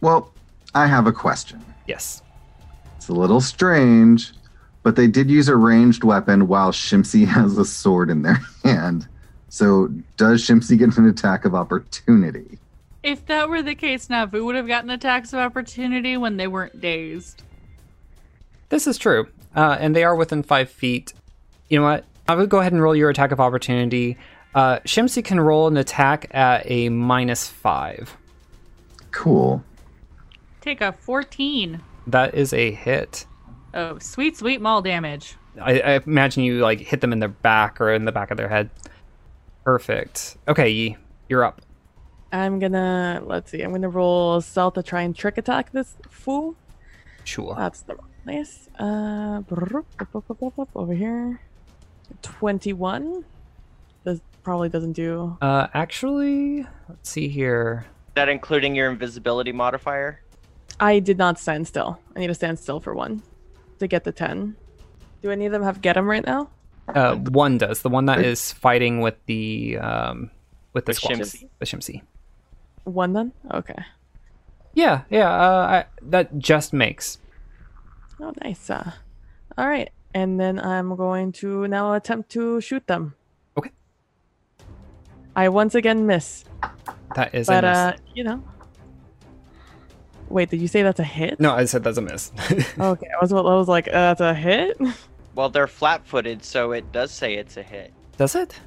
[0.00, 0.32] well,
[0.74, 1.64] I have a question.
[1.86, 2.22] Yes.
[2.96, 4.32] It's a little strange,
[4.82, 9.06] but they did use a ranged weapon while Shimsy has a sword in their hand.
[9.48, 12.58] So does Shimsy get an attack of opportunity?
[13.02, 16.80] If that were the case, Navu would have gotten attacks of opportunity when they weren't
[16.80, 17.42] dazed.
[18.68, 19.28] This is true.
[19.54, 21.14] Uh, and they are within five feet.
[21.68, 22.04] You know what?
[22.28, 24.16] I would go ahead and roll your attack of opportunity.
[24.54, 28.16] Uh, Shimsy can roll an attack at a minus five.
[29.12, 29.62] Cool.
[30.60, 31.80] Take a 14.
[32.08, 33.26] That is a hit.
[33.72, 35.36] Oh, sweet, sweet maul damage.
[35.60, 38.36] I, I imagine you like hit them in their back or in the back of
[38.36, 38.70] their head.
[39.66, 40.36] Perfect.
[40.46, 40.96] Okay, Yi,
[41.28, 41.60] you're up.
[42.30, 43.62] I'm gonna let's see.
[43.62, 46.54] I'm gonna roll stealth to try and trick attack this fool.
[47.24, 47.52] Sure.
[47.58, 48.68] That's the wrong place.
[48.78, 49.42] Uh,
[50.76, 51.40] over here.
[52.22, 53.24] Twenty-one.
[54.04, 55.36] This probably doesn't do.
[55.42, 57.86] Uh, actually, let's see here.
[58.14, 60.22] that including your invisibility modifier?
[60.78, 61.98] I did not stand still.
[62.14, 63.20] I need to stand still for one
[63.80, 64.54] to get the ten.
[65.22, 66.50] Do any of them have get 'em right now?
[66.88, 67.82] Uh, one does.
[67.82, 70.30] The one that is fighting with the um,
[70.72, 71.48] with the With squad- Shimsy.
[71.58, 72.02] The Shimsy.
[72.84, 73.32] One then.
[73.52, 73.74] Okay.
[74.74, 75.28] Yeah, yeah.
[75.30, 77.18] Uh, I, that just makes.
[78.20, 78.70] Oh, nice.
[78.70, 78.92] Uh,
[79.58, 83.14] all right, and then I'm going to now attempt to shoot them.
[83.58, 83.70] Okay.
[85.34, 86.44] I once again miss,
[87.16, 87.76] That is but a miss.
[87.78, 88.42] uh, you know.
[90.28, 91.38] Wait, did you say that's a hit?
[91.40, 92.32] no, I said that's a miss.
[92.78, 94.76] Okay, I was I was like, uh, that's a hit.
[95.36, 97.92] Well, they're flat-footed, so it does say it's a hit.
[98.16, 98.58] does it?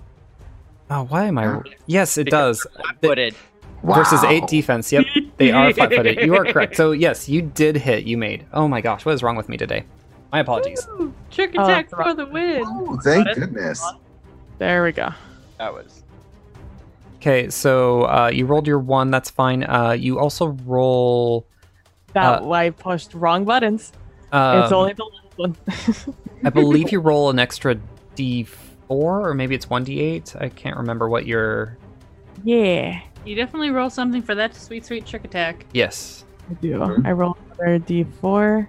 [0.92, 1.62] Oh, why am I?
[1.88, 2.74] Yes, it Because does.
[2.76, 3.36] Flat-footed.
[3.84, 4.30] Versus Wow.
[4.30, 4.92] eight defense.
[4.92, 5.06] Yep,
[5.38, 6.20] they are flat-footed.
[6.22, 6.76] You are correct.
[6.76, 8.06] So yes, you did hit.
[8.06, 8.46] You made.
[8.54, 9.84] Oh my gosh, what is wrong with me today?
[10.32, 10.86] My apologies.
[10.90, 12.62] Ooh, trick Oh, attack that's for the win.
[12.66, 13.84] Oh, thank Got goodness.
[14.60, 15.10] There we go.
[15.58, 16.04] That was.
[17.16, 19.10] Okay, so uh, you rolled your one.
[19.12, 19.64] That's fine.
[19.64, 21.48] Uh, you also roll.
[22.14, 23.92] That Uh, I pushed wrong buttons.
[24.32, 25.56] Um, it's only the last one.
[26.44, 27.78] I believe you roll an extra
[28.16, 28.48] d4,
[28.90, 30.40] or maybe it's one d8.
[30.42, 31.78] I can't remember what your.
[32.44, 35.66] yeah, You definitely roll something for that sweet, sweet trick attack.
[35.74, 36.26] Yes.
[36.50, 37.02] I do.
[37.06, 38.68] I roll another d4.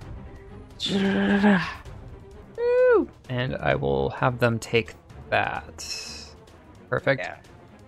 [3.29, 4.95] And I will have them take
[5.31, 5.87] that.
[6.89, 7.23] Perfect.
[7.23, 7.37] Yeah.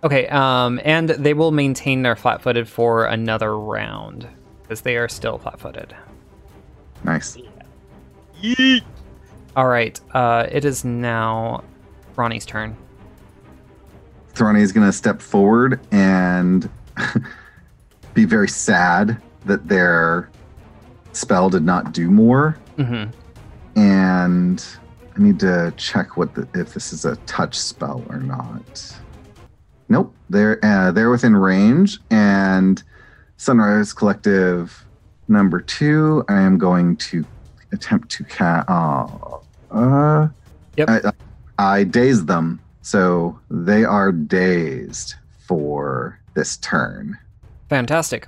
[0.05, 4.29] Okay, um, and they will maintain their flat-footed for another round
[4.63, 5.95] because they are still flat-footed.
[7.05, 7.37] Nice.
[8.43, 8.83] Yeet.
[9.55, 11.63] All right, uh, it is now
[12.17, 12.77] Thrani's turn.
[14.35, 16.69] Thrani is going to step forward and
[18.15, 20.31] be very sad that their
[21.13, 22.57] spell did not do more.
[22.77, 23.05] hmm
[23.77, 24.65] And
[25.17, 28.97] I need to check what the, if this is a touch spell or not.
[29.89, 31.99] Nope, they're uh, they're within range.
[32.11, 32.83] And
[33.37, 34.87] Sunrise Collective
[35.29, 37.27] number two, I am going to
[37.73, 38.69] attempt to cast.
[38.71, 40.29] Oh, uh,
[40.77, 40.89] Yep.
[40.89, 41.13] I,
[41.59, 45.17] I dazed them, so they are dazed
[45.47, 47.19] for this turn.
[47.69, 48.27] Fantastic.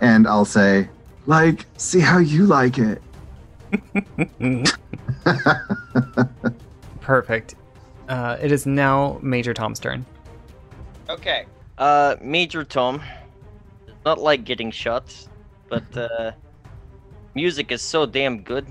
[0.00, 0.88] And I'll say,
[1.26, 3.02] like, see how you like it.
[7.00, 7.54] Perfect.
[8.08, 10.06] Uh, it is now Major Tom's turn.
[11.08, 11.44] Okay.
[11.76, 13.02] Uh, Major Tom.
[13.86, 15.12] Does not like getting shot,
[15.68, 16.32] but uh,
[17.38, 18.66] music is so damn good.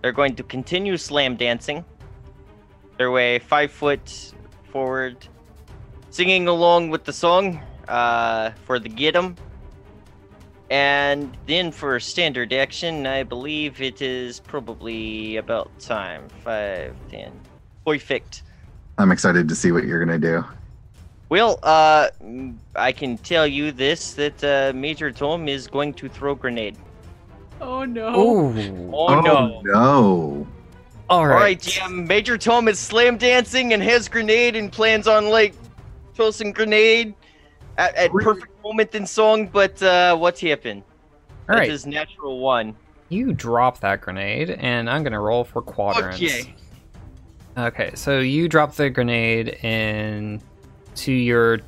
[0.00, 1.84] They're going to continue slam dancing.
[2.96, 4.32] Their way five foot
[4.70, 5.16] forward,
[6.10, 9.34] singing along with the song uh, for the get 'em.
[10.70, 16.22] And then for standard action, I believe it is probably about time.
[16.44, 17.32] Five, ten.
[17.84, 18.44] Perfect.
[18.96, 20.44] I'm excited to see what you're going to do.
[21.30, 22.10] Well, uh,
[22.76, 26.76] I can tell you this that uh, Major Tom is going to throw grenade.
[27.60, 28.20] Oh no.
[28.20, 28.90] Ooh.
[28.92, 29.60] Oh, no!
[29.64, 30.46] no.
[31.10, 31.40] All All right.
[31.40, 32.06] right, GM.
[32.06, 35.54] Major Tom is slam dancing and has grenade and plans on like
[36.14, 37.14] tossing grenade
[37.78, 39.46] at, at perfect moment in song.
[39.48, 40.82] But uh, what's happened?
[41.48, 41.70] All That right.
[41.70, 42.76] is natural one.
[43.08, 46.20] You drop that grenade, and I'm gonna roll for quadrants.
[46.20, 46.54] Okay.
[47.56, 50.40] Okay, so you drop the grenade in
[50.96, 51.60] to your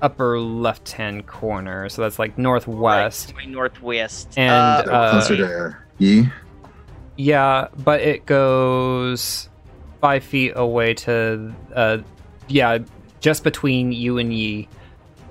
[0.00, 3.34] upper left-hand corner, so that's like northwest.
[3.36, 4.32] Right, northwest.
[4.38, 6.28] And, uh, Uh, closer to Yi.
[7.16, 9.48] Yeah, but it goes
[10.00, 11.98] five feet away to, uh,
[12.46, 12.78] yeah,
[13.20, 14.68] just between you and Yi,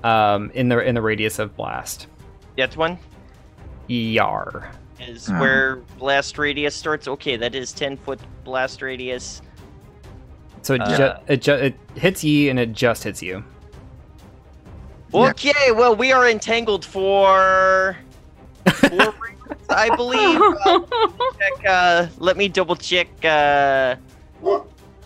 [0.04, 2.06] um, in the in the radius of blast.
[2.58, 2.98] That one
[3.86, 4.70] Yar.
[5.00, 5.40] is Ah.
[5.40, 7.08] where blast radius starts.
[7.08, 9.40] Okay, that is 10 foot blast radius.
[10.62, 13.44] So it, Uh, ju- it, ju- it hits Yi and it just hits you.
[15.12, 15.30] Yeah.
[15.30, 17.96] Okay, well, we are entangled for
[18.74, 19.14] four rounds,
[19.70, 20.40] I believe.
[20.40, 20.80] Uh,
[21.38, 23.08] check, uh, let me double check.
[23.24, 23.96] Uh,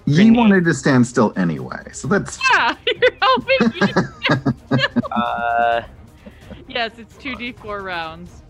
[0.04, 0.36] Ye Grenade.
[0.36, 4.84] wanted to stand still anyway, so that's yeah, you're helping me.
[5.12, 5.82] uh,
[6.68, 8.42] yes, it's 2d4 rounds.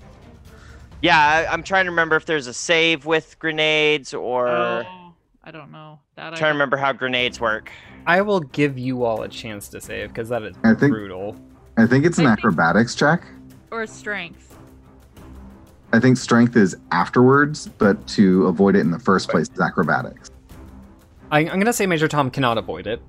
[1.03, 4.49] yeah, I, I'm trying to remember if there's a save with grenades or.
[4.49, 5.13] Oh,
[5.45, 5.99] I don't know.
[6.15, 7.71] That I trying to remember how grenades work.
[8.07, 11.37] I will give you all a chance to save because that is I think- brutal.
[11.77, 13.25] I think it's an I think- acrobatics check.
[13.71, 14.49] Or strength.
[15.95, 20.31] I think strength is afterwards, but to avoid it in the first place is acrobatics.
[21.31, 23.01] I, I'm gonna say Major Tom cannot avoid it.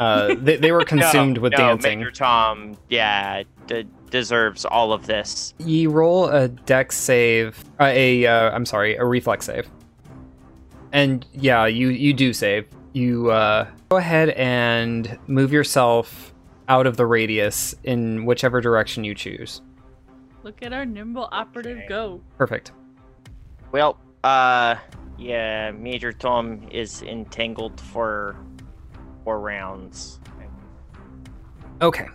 [0.00, 2.00] Uh, they, they were consumed no, with no, dancing.
[2.00, 5.54] Major Tom, yeah, d- deserves all of this.
[5.58, 9.68] You roll a dex save, uh, a uh, I'm sorry, a reflex save,
[10.92, 12.66] and yeah, you you do save.
[12.92, 16.34] You uh, go ahead and move yourself
[16.68, 19.62] out of the radius in whichever direction you choose.
[20.42, 21.86] Look at our nimble operative Okay.
[21.88, 22.20] go.
[22.36, 22.72] Perfect.
[23.70, 24.76] Well, uh,
[25.16, 28.36] yeah, Major Tom is entangled for
[29.24, 30.20] four rounds.
[31.80, 32.06] Okay.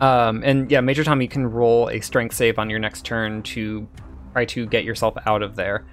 [0.00, 3.42] Um, and yeah, Major Tom, you can roll a strength save on your next turn
[3.44, 3.86] to
[4.32, 5.84] try to get yourself out of there.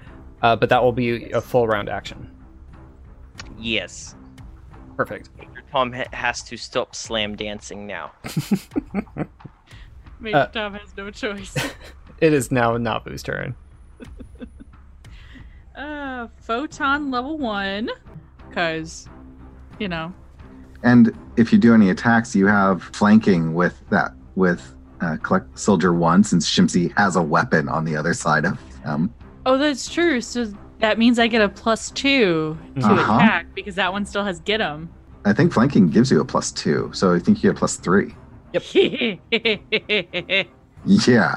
[0.41, 2.29] Uh, but that will be a full round action.
[3.61, 4.15] Yes,
[4.97, 5.29] Perfect.
[5.37, 8.11] Major Tom ha- has to stop slam dancing now.
[10.19, 11.55] Major Uh, Tom has no choice.
[12.19, 13.55] It is now Navu's turn.
[15.75, 17.89] uh, photon level one.
[18.47, 19.09] Because,
[19.79, 20.13] you know.
[20.83, 25.95] And if you do any attacks, you have flanking with that with uh, collect soldier
[25.95, 29.11] one, since Shimsy has a weapon on the other side of them.
[29.47, 30.21] Oh, that's true.
[30.21, 33.15] So that means I get a plus two to Uh-huh.
[33.15, 34.89] attack because that one still has get him.
[35.25, 37.77] I think flanking gives you a plus two, so I think you get a plus
[37.77, 38.15] three.
[40.85, 41.35] Yeah.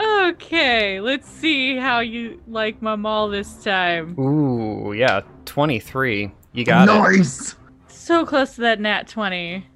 [0.00, 4.18] okay, let's see how you like my maul this time.
[4.18, 6.30] Ooh, yeah, 23.
[6.52, 6.92] You got it.
[7.18, 7.56] nice.
[7.88, 9.66] So close to that nat 20.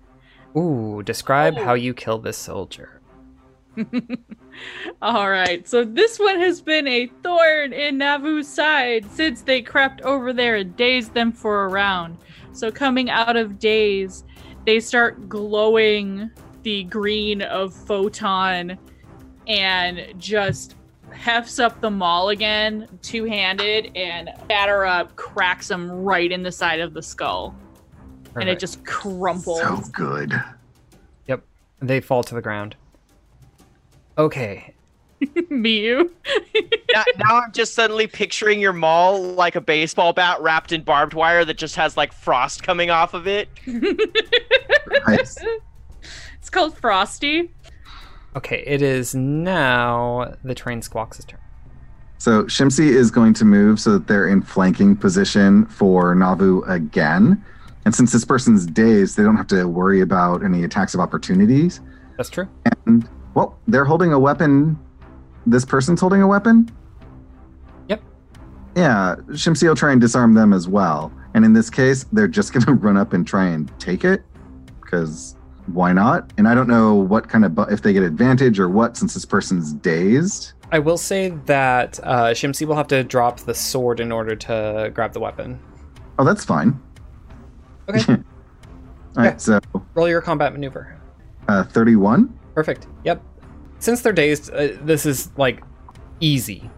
[0.57, 1.65] Ooh, describe Oh.
[1.65, 3.01] how you kill this soldier.
[5.03, 10.01] All right, so this one has been a thorn in Navu's side since they crept
[10.03, 12.19] over there and dazed them for a round.
[12.53, 14.25] So, coming out of daze,
[14.65, 16.31] they start glowing
[16.63, 18.79] the green of photon
[19.47, 20.77] and just
[21.11, 26.53] hefts up the maul again, two handed, and batter up, cracks him right in the
[26.53, 27.55] side of the skull.
[28.37, 29.61] And it just crumples.
[29.61, 30.35] So good.
[31.29, 31.45] Yep.
[31.81, 32.75] They fall to the ground.
[34.19, 34.75] Okay.
[35.51, 36.11] Miyu.
[36.95, 41.15] now, now I'm just suddenly picturing your maul like a baseball bat wrapped in barbed
[41.15, 43.49] wire that just has like frost coming off of it.
[45.07, 45.37] Nice.
[46.39, 47.51] It's called Frosty.
[48.37, 51.41] Okay, it is now the train squawks' turn.
[52.19, 57.43] So Shimsy is going to move so that they're in flanking position for Navu again.
[57.85, 61.81] And since this person's dazed, they don't have to worry about any attacks of opportunities.
[62.17, 62.49] That's true.
[62.87, 64.79] And well, they're holding a weapon.
[65.47, 66.71] This person's holding a weapon.
[67.89, 68.03] Yep.
[68.77, 71.13] Yeah, Shimsy will try and disarm them as well.
[71.35, 74.23] And in this case, they're just going to run up and try and take it
[74.81, 76.33] because why not?
[76.39, 79.15] And I don't know what kind of bu- if they get advantage or what since
[79.15, 80.53] this person's dazed.
[80.73, 84.91] I will say that uh, Shimsy will have to drop the sword in order to
[84.95, 85.59] grab the weapon.
[86.19, 86.81] Oh, that's fine.
[87.89, 88.13] Okay.
[88.13, 88.17] All
[89.23, 89.37] right, Yeah.
[89.37, 89.61] so
[89.95, 90.97] Roll your combat maneuver.
[91.49, 92.37] uh, 31.
[92.55, 92.87] Perfect.
[93.05, 93.23] Yep.
[93.81, 95.63] Since they're dazed, uh, this is like
[96.21, 96.71] easy.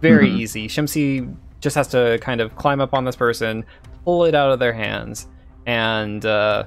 [0.00, 0.38] Very Mhm.
[0.38, 0.68] easy.
[0.68, 1.28] Shimsy
[1.60, 3.64] just has to kind of climb up on this person,
[4.04, 5.28] pull it out of their hands,
[5.66, 6.64] and uh,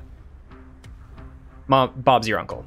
[1.67, 2.65] Mom, Bob's your uncle.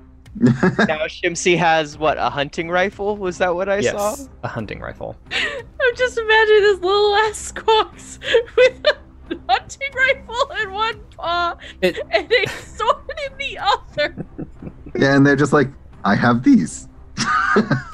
[0.40, 3.16] now Shimsy has what a hunting rifle?
[3.16, 4.16] Was that what I yes, saw?
[4.44, 5.16] a hunting rifle.
[5.32, 8.18] I'm just imagining this little ass squawks
[8.56, 12.96] with a hunting rifle in one paw It- and a sword
[13.30, 14.14] in the other.
[14.94, 15.68] Yeah, and they're just like,
[16.04, 16.88] I have these.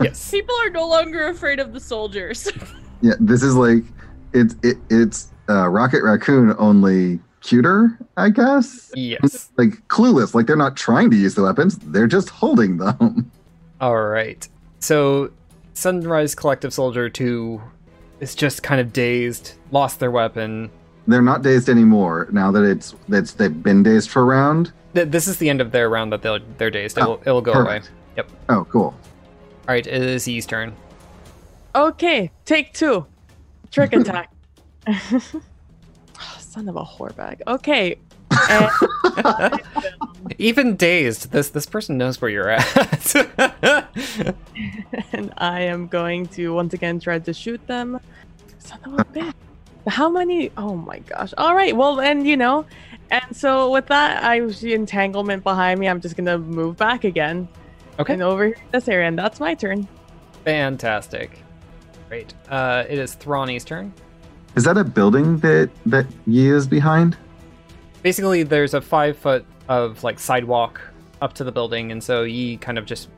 [0.01, 0.31] Yes.
[0.31, 2.51] People are no longer afraid of the soldiers.
[3.03, 3.85] Yeah, this is like
[4.33, 8.91] it's it, it's uh, Rocket Raccoon only cuter, I guess.
[8.95, 9.51] yes.
[9.59, 13.31] Like clueless, like they're not trying to use the weapons; they're just holding them.
[13.81, 14.47] All right.
[14.79, 15.33] So,
[15.75, 17.61] Sunrise Collective Soldier 2
[18.21, 20.71] is just kind of dazed, lost their weapon,
[21.07, 24.73] they're not dazed anymore now that it's that's they've been dazed for a round.
[24.95, 26.97] Th- This is the end of their round that they'll, they're dazed.
[26.99, 27.87] It Oh, will, it will go perfect.
[27.89, 27.97] away.
[28.17, 28.31] Yep.
[28.49, 28.85] Oh, cool.
[28.87, 28.95] All
[29.69, 30.75] right, it is Yi's turn.
[31.75, 33.05] Okay, take two.
[33.71, 34.31] Trick attack.
[34.87, 35.41] Oh,
[36.39, 37.43] son of a whore bag.
[37.47, 37.99] Okay.
[38.51, 38.71] And,
[40.39, 43.15] Even dazed, this this person knows where you're at.
[45.13, 48.01] and I am going to once again try to shoot them.
[48.59, 49.33] Son of a bitch.
[49.87, 50.51] How many?
[50.57, 51.35] Oh my gosh.
[51.37, 51.77] All right.
[51.77, 52.65] Well, and you know,
[53.11, 55.89] and so with that, I see entanglement behind me.
[55.89, 57.49] I'm just gonna move back again
[57.99, 58.15] okay.
[58.15, 59.87] and over here this area, and that's my turn.
[60.45, 61.43] Fantastic.
[62.09, 62.35] Great.
[62.49, 63.93] Uh, it is Thrani's turn.
[64.57, 67.17] Is that a building that that Yi is behind?
[68.03, 70.81] Basically, there's a five foot of like sidewalk
[71.21, 73.09] up to the building, and so Yi kind of just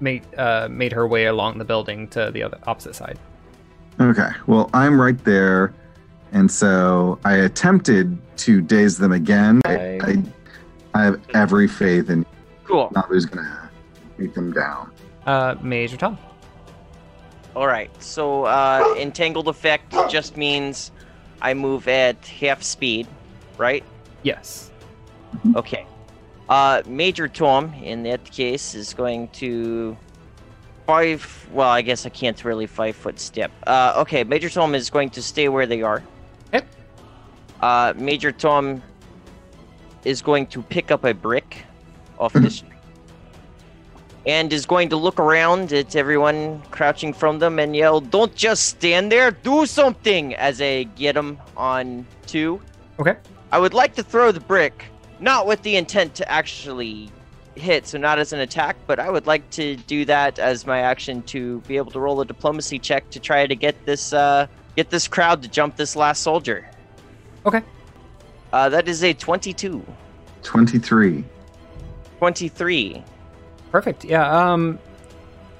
[0.00, 3.18] made uh, made her way along the building to the other opposite side.
[4.00, 4.28] Okay.
[4.46, 5.74] Well, I'm right there,
[6.36, 9.62] and so I attempted to daze them again.
[9.64, 10.22] I, I,
[10.92, 12.26] I have every faith in
[12.64, 12.90] Cool.
[12.90, 13.70] Navu's gonna
[14.18, 14.92] beat them down.
[15.24, 16.18] Uh, Major Tom.
[17.54, 17.90] All right.
[18.02, 20.90] So uh, entangled effect just means
[21.40, 23.06] I move at half speed,
[23.56, 23.82] right?
[24.22, 24.70] Yes.
[25.54, 25.86] Okay.
[26.50, 29.96] Uh, Major Tom, in that case, is going to
[30.86, 31.48] five.
[31.50, 33.52] Well, I guess I can't really five foot step.
[33.66, 34.22] Uh, okay.
[34.22, 36.02] Major Tom is going to stay where they are.
[36.52, 36.66] Yep.
[37.60, 38.82] Uh, Major Tom
[40.04, 41.64] is going to pick up a brick
[42.18, 42.72] off the street
[44.26, 48.66] and is going to look around at everyone crouching from them and yell, "Don't just
[48.66, 49.30] stand there!
[49.30, 52.60] Do something!" As I get him on two.
[52.98, 53.16] Okay.
[53.52, 54.84] I would like to throw the brick,
[55.20, 57.10] not with the intent to actually
[57.54, 60.80] hit, so not as an attack, but I would like to do that as my
[60.80, 64.46] action to be able to roll a diplomacy check to try to get this uh,
[64.76, 66.70] get this crowd to jump this last soldier.
[67.44, 67.62] Okay.
[68.52, 69.84] Uh, that is a 22.
[70.42, 71.24] Twenty-three.
[72.18, 73.02] 23.
[73.72, 74.04] Perfect.
[74.04, 74.52] Yeah.
[74.52, 74.78] Um,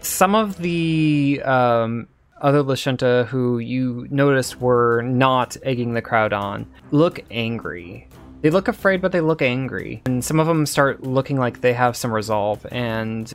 [0.01, 2.07] some of the um,
[2.41, 8.09] other Lashunta who you noticed were not egging the crowd on look angry.
[8.43, 10.03] They look afraid, but they look angry.
[10.07, 12.65] And some of them start looking like they have some resolve.
[12.71, 13.33] And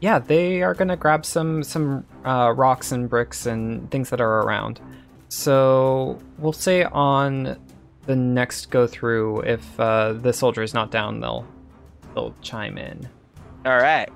[0.00, 4.42] yeah, they are gonna grab some some uh, rocks and bricks and things that are
[4.42, 4.80] around.
[5.28, 7.58] So we'll say on
[8.06, 11.46] the next go through, if uh, the soldier is not down, they'll
[12.14, 13.08] they'll chime in.
[13.64, 14.08] All right.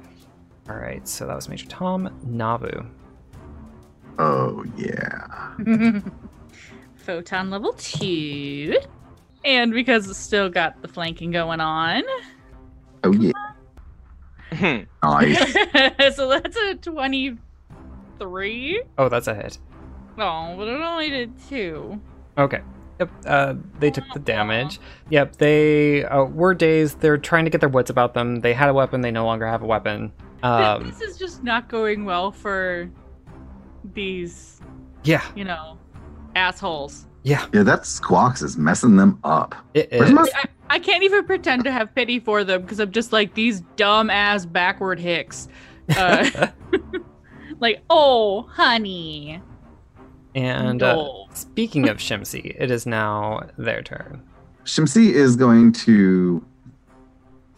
[0.69, 2.87] All right, so that was Major Tom Navu.
[4.19, 5.55] Oh yeah.
[6.97, 8.79] Photon level two.
[9.45, 12.05] And because it's still got the flanking going on.
[13.03, 13.33] Oh yeah.
[15.03, 15.53] Nice.
[16.15, 18.83] so that's a 23.
[18.99, 19.59] Oh, that's a hit.
[20.21, 22.01] Oh, but it only did two.
[22.37, 22.61] Okay.
[23.01, 23.11] Yep.
[23.27, 24.79] Uh, they took the damage.
[25.09, 25.37] Yep.
[25.37, 27.01] They uh, were dazed.
[27.01, 28.41] They're trying to get their wits about them.
[28.41, 29.01] They had a weapon.
[29.01, 30.13] They no longer have a weapon.
[30.43, 32.91] Um, this is just not going well for
[33.95, 34.61] these,
[35.05, 35.25] yeah.
[35.35, 35.79] you know,
[36.37, 37.07] assholes.
[37.23, 37.47] Yeah.
[37.53, 39.55] yeah, that Squawks is messing them up.
[39.75, 40.15] It Where's is.
[40.15, 43.35] my- I, I can't even pretend to have pity for them because I'm just like
[43.35, 45.49] these dumb ass backward hicks.
[45.97, 46.49] Uh,
[47.61, 49.43] like, oh, honey.
[50.35, 54.23] And uh, speaking of Shimsy, it is now their turn.
[54.65, 56.45] Shimsy is going to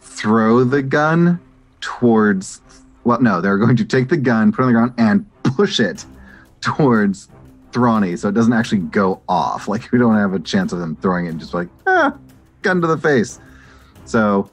[0.00, 1.40] throw the gun
[1.80, 2.60] towards.
[3.04, 5.80] Well, no, they're going to take the gun, put it on the ground, and push
[5.80, 6.04] it
[6.60, 7.28] towards
[7.72, 9.68] Thrani, so it doesn't actually go off.
[9.68, 12.16] Like we don't have a chance of them throwing it and just like ah,
[12.62, 13.40] gun to the face.
[14.04, 14.50] So,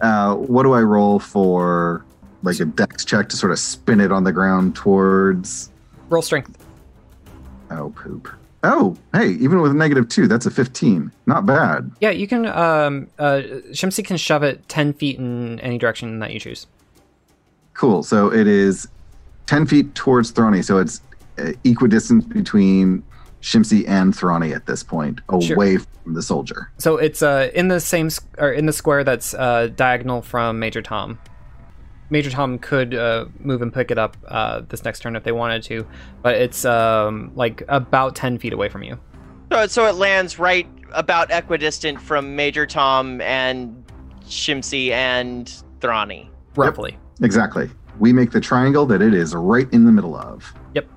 [0.00, 2.04] uh, what do I roll for?
[2.42, 5.70] Like a dex check to sort of spin it on the ground towards.
[6.08, 6.59] Roll strength.
[7.70, 8.28] Oh poop.
[8.62, 11.10] Oh, hey, even with a negative two, that's a fifteen.
[11.26, 11.90] Not bad.
[12.00, 12.44] Yeah, you can.
[12.46, 13.40] Um, uh,
[13.72, 16.66] Shimsy can shove it ten feet in any direction that you choose.
[17.74, 18.02] Cool.
[18.02, 18.86] So it is
[19.46, 20.62] 10 feet towards Thrani.
[20.62, 21.00] So it's
[21.38, 23.02] uh, equidistant between
[23.40, 25.54] Shimsy and Thrani at this point, Sure.
[25.56, 26.70] away from the soldier.
[26.76, 30.82] So it's uh, in the same or in the square that's uh, diagonal from Major
[30.82, 31.18] Tom.
[32.10, 35.32] Major Tom could uh, move and pick it up uh, this next turn if they
[35.32, 35.86] wanted to,
[36.22, 38.98] but it's um, like about ten feet away from you.
[39.52, 43.84] So, so it lands right about equidistant from Major Tom and
[44.26, 46.28] Shimsy and Thrani.
[46.56, 46.98] Roughly.
[47.22, 47.70] Exactly.
[47.98, 50.52] We make the triangle that it is right in the middle of.
[50.74, 50.88] Yep.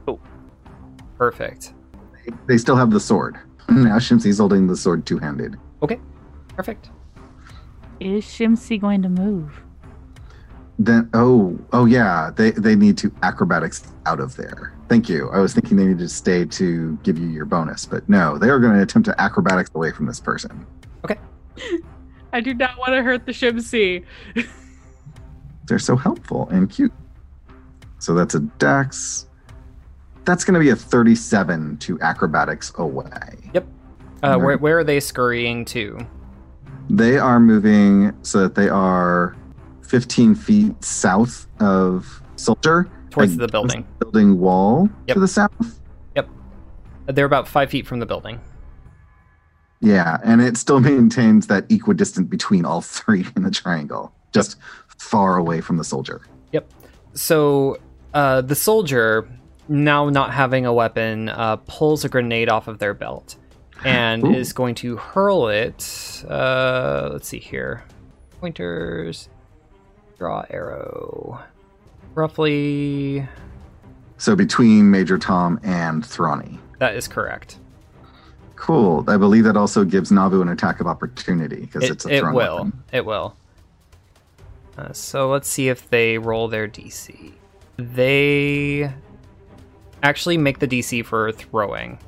[1.18, 1.74] Perfect.
[2.47, 3.38] They still have the sword.
[3.70, 5.55] Now Shimsy's holding the sword two handed.
[5.82, 5.99] Okay.
[6.49, 6.89] Perfect.
[7.99, 9.62] Is Shimsy going to move?
[10.80, 14.74] Then oh oh yeah, they they need to acrobatics out of there.
[14.90, 15.30] Thank you.
[15.30, 18.50] I was thinking they needed to stay to give you your bonus, but no, they
[18.50, 20.66] are going to attempt to acrobatics away from this person.
[21.04, 21.18] Okay.
[22.34, 24.04] I do not want to hurt the Shimsy.
[25.68, 26.92] They're so helpful and cute.
[28.00, 29.28] So that's a dex.
[30.26, 33.38] That's going to be a 37 to acrobatics away.
[33.54, 33.68] Yep.
[34.24, 36.06] Uh, where, where are they scurrying to?
[36.90, 39.36] They are moving so that they are
[39.94, 42.89] 15 feet south of Soldier.
[43.12, 43.86] Towards the building.
[44.00, 45.14] Building wall Yep.
[45.14, 45.80] to the south.
[46.16, 46.28] Yep.
[47.06, 48.39] They're about five feet from the building.
[49.82, 54.58] Yeah, and it still maintains that equidistant between all three in the triangle, just
[54.98, 56.22] far away from the soldier.
[56.54, 56.74] Yep.
[57.14, 57.78] So
[58.16, 59.30] uh, the soldier,
[59.68, 63.36] now not having a weapon, uh, pulls a grenade off of their belt
[63.86, 64.34] and Ooh.
[64.34, 66.24] is going to hurl it.
[66.28, 67.84] Uh, let's see here.
[68.41, 69.30] Pointers,
[70.24, 71.38] draw arrow.
[72.16, 73.28] Roughly,
[74.18, 76.60] So between Major Tom and Thrani.
[76.80, 77.58] that is correct.
[78.56, 79.04] Cool.
[79.10, 82.24] I believe that also gives Navu an attack of opportunity because It, it's a it
[82.24, 82.34] will.
[82.56, 82.84] weapon.
[82.94, 83.36] It will.
[84.78, 87.34] Uh, so let's see if they roll their DC.
[87.76, 88.90] They
[90.04, 92.00] actually make the DC for throwing.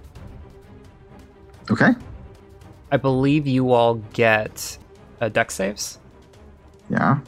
[1.69, 1.89] Okay.
[2.93, 4.77] I believe you all get
[5.19, 5.99] a dex saves.
[6.89, 7.19] Yeah.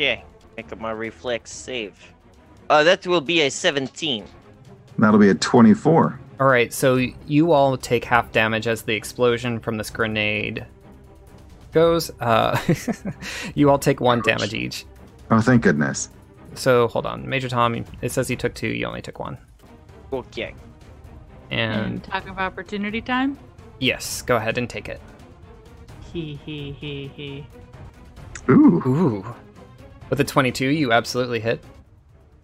[0.00, 0.22] Yeah,
[0.56, 1.92] make up my reflex save.
[2.70, 4.24] Uh, that will be a 17.
[4.98, 6.18] That'll be a 24.
[6.40, 6.96] All right, so
[7.26, 10.64] you all take half damage as the explosion from this grenade
[11.72, 12.10] goes.
[12.18, 12.58] Uh,
[13.54, 14.86] you all take one damage each.
[15.30, 16.08] Oh, thank goodness.
[16.54, 17.84] So hold on, Major Tom.
[18.00, 18.68] It says you took two.
[18.68, 19.36] You only took one.
[20.14, 20.54] Okay.
[21.50, 23.36] And And talk of opportunity time.
[23.80, 25.00] yes, go ahead and take it.
[26.10, 27.46] He he he he.
[28.48, 28.82] Ooh.
[28.86, 29.34] Ooh,
[30.10, 31.62] with a twenty-two, you absolutely hit.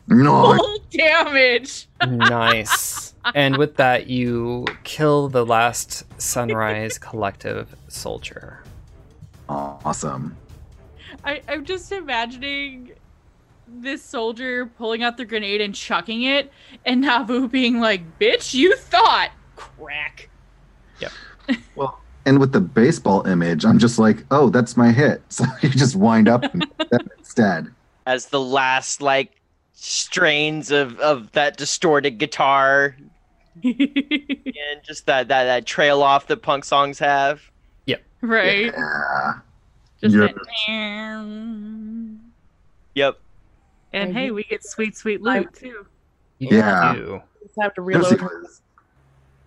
[0.09, 0.57] No.
[0.57, 1.89] Full damage.
[2.07, 3.15] nice.
[3.35, 8.63] And with that, you kill the last Sunrise Collective soldier.
[9.49, 10.37] Awesome.
[11.25, 12.93] I, I'm just imagining
[13.67, 16.53] this soldier pulling out the grenade and chucking it,
[16.85, 20.29] and Navu being like, "Bitch, you thought." Crack.
[21.01, 21.13] Yep.
[21.75, 25.23] well, and with the baseball image, I'm just like, oh, that's my hit.
[25.31, 27.69] So you just wind up and hit them instead.
[28.05, 29.33] As the last, like,
[29.73, 32.97] strains of, of that distorted guitar
[33.65, 37.43] and just that, that, that trail off that punk songs have.
[37.87, 38.03] Yep.
[38.23, 38.67] Right.
[38.67, 39.33] Yeah.
[40.01, 40.35] Just Yes.
[40.67, 42.19] that.
[42.95, 43.19] Yep.
[43.93, 45.87] And hey, we get sweet, sweet loot too.
[46.39, 46.95] You Yeah.
[46.95, 47.23] do.
[47.43, 48.47] Just have to Josie reload.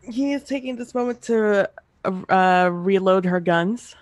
[0.04, 1.70] He is taking this moment to
[2.06, 3.96] uh, reload her guns.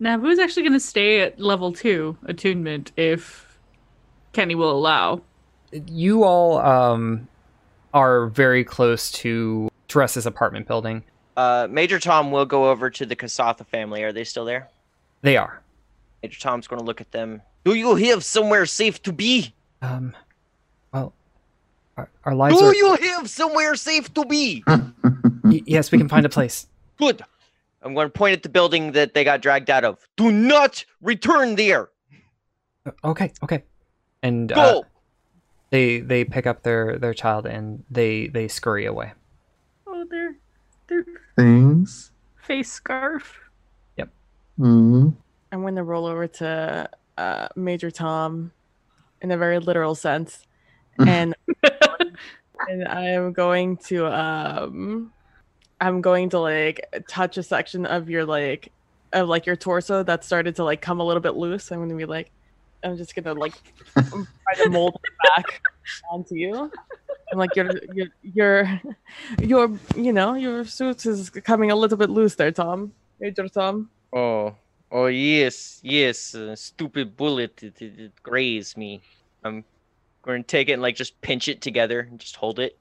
[0.00, 3.58] Navu's actually going to stay at level two attunement if
[4.32, 5.22] Kenny will allow.
[5.72, 7.28] You all um,
[7.94, 11.02] are very close to Teresa's apartment building.
[11.36, 14.02] Uh, Major Tom will go over to the Kasatha family.
[14.02, 14.68] Are they still there?
[15.22, 15.62] They are.
[16.22, 17.42] Major Tom's going to look at them.
[17.64, 19.52] Do you have somewhere safe to be?
[19.82, 20.14] Um,
[20.92, 21.12] well,
[21.96, 22.74] our, our lives Do are.
[22.74, 24.62] you have somewhere safe to be?
[25.44, 26.66] Y- yes, we can find a place.
[26.98, 27.22] Good.
[27.82, 30.06] I'm going to point at the building that they got dragged out of.
[30.16, 31.90] Do not return there.
[33.04, 33.62] Okay, okay.
[34.22, 34.86] And uh, Go.
[35.70, 39.12] they they pick up their their child and they they scurry away.
[39.86, 40.36] Oh, their
[40.88, 41.04] their
[41.36, 42.10] Things.
[42.42, 43.38] face scarf.
[43.96, 44.08] Yep.
[44.58, 45.14] Mm.
[45.52, 46.88] I'm going to roll over to
[47.18, 48.52] uh, Major Tom
[49.20, 50.42] in a very literal sense.
[51.06, 51.34] And
[52.68, 55.12] and I'm going to um
[55.80, 58.72] I'm going to like touch a section of your like
[59.12, 61.70] of like your torso that started to like come a little bit loose.
[61.70, 62.30] I'm gonna be like
[62.82, 63.54] I'm just gonna like
[63.92, 65.62] try to mold it back
[66.10, 66.70] onto you.
[67.30, 68.80] And like your your your
[69.40, 72.92] your you know, your suit is coming a little bit loose there, Tom.
[73.20, 73.90] Major Tom.
[74.12, 74.54] Oh,
[74.90, 76.34] oh yes, yes.
[76.34, 77.62] Uh, stupid bullet.
[77.62, 79.00] It, it, it grazed me.
[79.44, 79.64] I'm
[80.22, 82.78] going to take it and like just pinch it together and just hold it.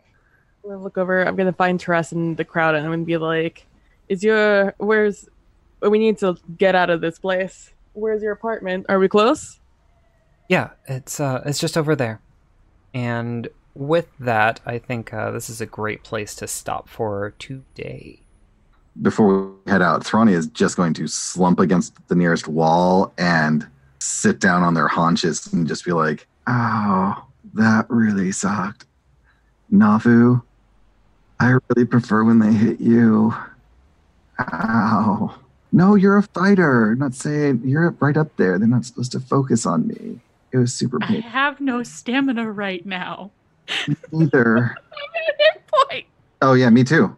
[0.66, 1.22] I'm gonna look over.
[1.22, 3.68] I'm gonna find Teres in the crowd, and I'm gonna be like,
[4.10, 5.30] "Is your where's?
[5.82, 7.72] We need to get out of this place.
[7.94, 8.88] Where's your apartment?
[8.90, 9.60] Are we close?"
[10.50, 12.20] Yeah, it's uh it's just over there.
[12.96, 18.22] And with that, I think uh, this is a great place to stop for today.
[19.02, 23.68] Before we head out, Thrani is just going to slump against the nearest wall and
[24.00, 28.86] sit down on their haunches and just be like, oh, that really sucked.
[29.72, 30.42] Navu,
[31.40, 33.34] I really prefer when they hit you.
[34.40, 35.36] Ow.
[35.72, 36.92] No, you're a fighter.
[36.92, 38.58] I'm not saying you're right up there.
[38.58, 40.20] They're not supposed to focus on me.
[40.52, 41.18] It was super painful.
[41.18, 43.32] I have no stamina right now.
[44.14, 44.58] Either.
[44.58, 44.64] I'm
[45.28, 46.06] at hit point.
[46.42, 47.16] Oh yeah, me too.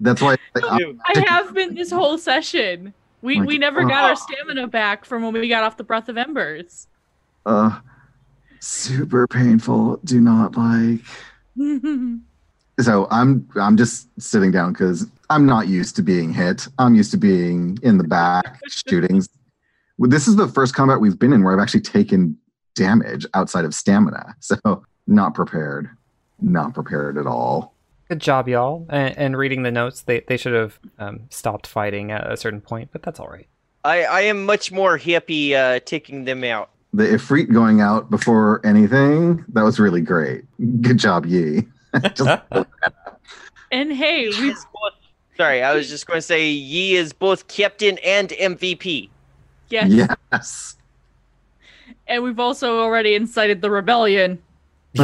[0.00, 0.36] That's why.
[0.56, 2.94] I, I have been this whole session.
[3.20, 4.08] We Like, we never got oh.
[4.08, 6.86] our stamina back from when we got off the breath of embers.
[7.44, 7.80] uh,
[8.60, 10.00] super painful.
[10.04, 11.00] Do not like.
[12.80, 16.68] So I'm I'm just sitting down because I'm not used to being hit.
[16.78, 19.28] I'm used to being in the back shootings.
[19.98, 22.38] This is the first combat we've been in where I've actually taken
[22.74, 24.36] damage outside of stamina.
[24.40, 25.90] So not prepared.
[26.40, 27.74] Not prepared at all.
[28.08, 28.86] Good job, y'all.
[28.88, 32.60] And, and reading the notes, they, they should have um, stopped fighting at a certain
[32.60, 33.48] point, but that's all right.
[33.84, 36.70] I, I am much more happy uh, taking them out.
[36.94, 40.44] The Ifrit going out before anything, that was really great.
[40.80, 41.66] Good job, Yi.
[42.14, 42.42] Just-
[43.72, 44.54] and hey, we
[45.36, 49.08] Sorry, I was just going to say Yi is both captain and MVP.
[49.68, 50.76] yes, yes.
[52.08, 54.42] and we've also already incited the rebellion.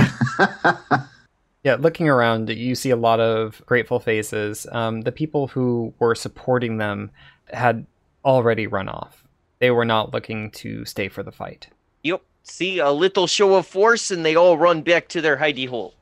[1.64, 4.66] Yeah, looking around, you see a lot of grateful faces.
[4.70, 7.10] Um, the people who were supporting them
[7.46, 7.86] had
[8.22, 9.24] already run off.
[9.60, 11.68] They were not looking to stay for the fight.
[12.02, 12.20] Yep.
[12.42, 15.94] See a little show of force, and they all run back to their hidey hole.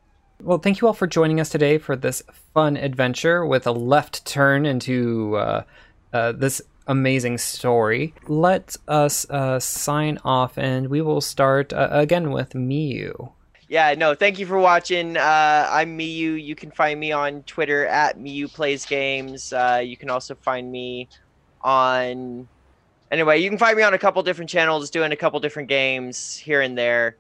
[0.45, 2.21] Well, thank you all for joining us today for this
[2.53, 5.63] fun adventure with a left turn into uh,
[6.13, 8.13] uh, this amazing story.
[8.27, 13.31] Let us uh, sign off, and we will start uh, again with Miyu.
[13.69, 15.17] Yeah, no, thank you for watching.
[15.17, 16.43] Uh, I'm Miyu.
[16.43, 19.53] You can find me on Twitter at Miyu Plays Games.
[19.53, 21.09] Uh, you can also find me
[21.61, 22.49] on.
[23.13, 26.37] Anyway, you can find me on a couple different channels doing a couple different games
[26.37, 27.17] here and there.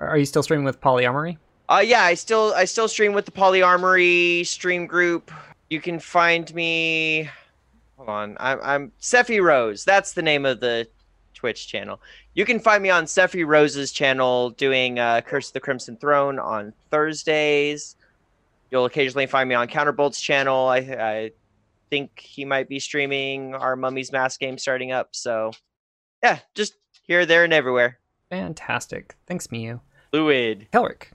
[0.00, 1.38] Are you still streaming with Polyarmory?
[1.68, 5.30] Uh, yeah, I still I still stream with the Polyarmory stream group.
[5.68, 7.28] You can find me.
[7.96, 9.84] Hold on, I'm I'm Sephi Rose.
[9.84, 10.88] That's the name of the
[11.34, 12.00] Twitch channel.
[12.34, 16.38] You can find me on Sephi Rose's channel doing uh, Curse of the Crimson Throne
[16.38, 17.96] on Thursdays.
[18.70, 20.68] You'll occasionally find me on Counterbolt's channel.
[20.68, 21.30] I I
[21.90, 25.10] think he might be streaming our Mummy's Mask game starting up.
[25.12, 25.52] So
[26.22, 27.98] yeah, just here, there, and everywhere.
[28.30, 29.16] Fantastic.
[29.26, 29.80] Thanks, Miyu.
[30.10, 30.68] Fluid.
[30.72, 31.08] Kelrick.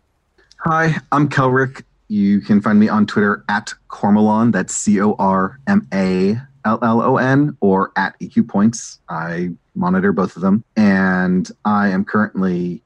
[0.66, 1.84] Hi, I'm Kelrick.
[2.08, 4.54] You can find me on Twitter at Cormallon.
[4.54, 9.02] That's C O R M A L L O N or at EQ Points.
[9.10, 10.64] I monitor both of them.
[10.78, 12.82] And I am currently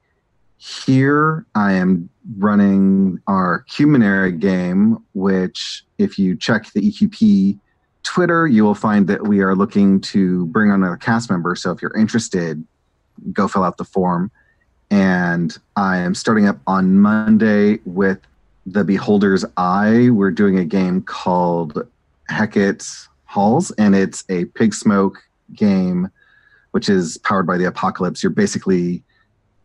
[0.56, 1.46] here.
[1.54, 7.60] I am running our Humanera game, which, if you check the EQP
[8.02, 11.54] Twitter, you will find that we are looking to bring on another cast member.
[11.54, 12.66] So if you're interested,
[13.32, 14.32] go fill out the form
[14.90, 18.18] and I am starting up on Monday with
[18.66, 20.10] The Beholder's Eye.
[20.10, 21.86] We're doing a game called
[22.28, 25.18] Hecate Halls, and it's a pig smoke
[25.54, 26.08] game,
[26.70, 28.22] which is powered by the apocalypse.
[28.22, 29.02] You're basically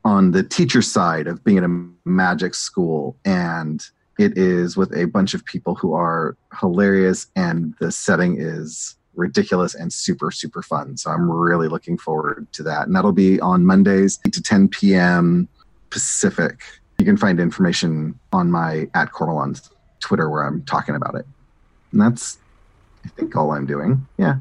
[0.06, 3.86] on the teacher side of being at a magic school, and
[4.20, 9.76] it is with a bunch of people who are hilarious, and the setting is ridiculous
[9.76, 13.66] and super super fun so i'm really looking forward to that and that'll be on
[13.66, 15.48] mondays 8 to 10 p.m
[15.90, 16.62] pacific
[17.00, 21.26] you can find information on my at cormallon's twitter where i'm talking about it
[21.92, 22.40] and that's
[23.06, 24.36] i think all i'm doing yeah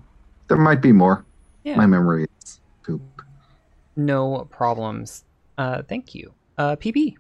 [0.49, 1.25] there might be more
[1.65, 1.77] Yeah.
[1.77, 3.01] my memory is poop
[3.97, 5.25] No problems.
[5.59, 6.33] Uh, thank you.
[6.57, 7.15] Uh, PB.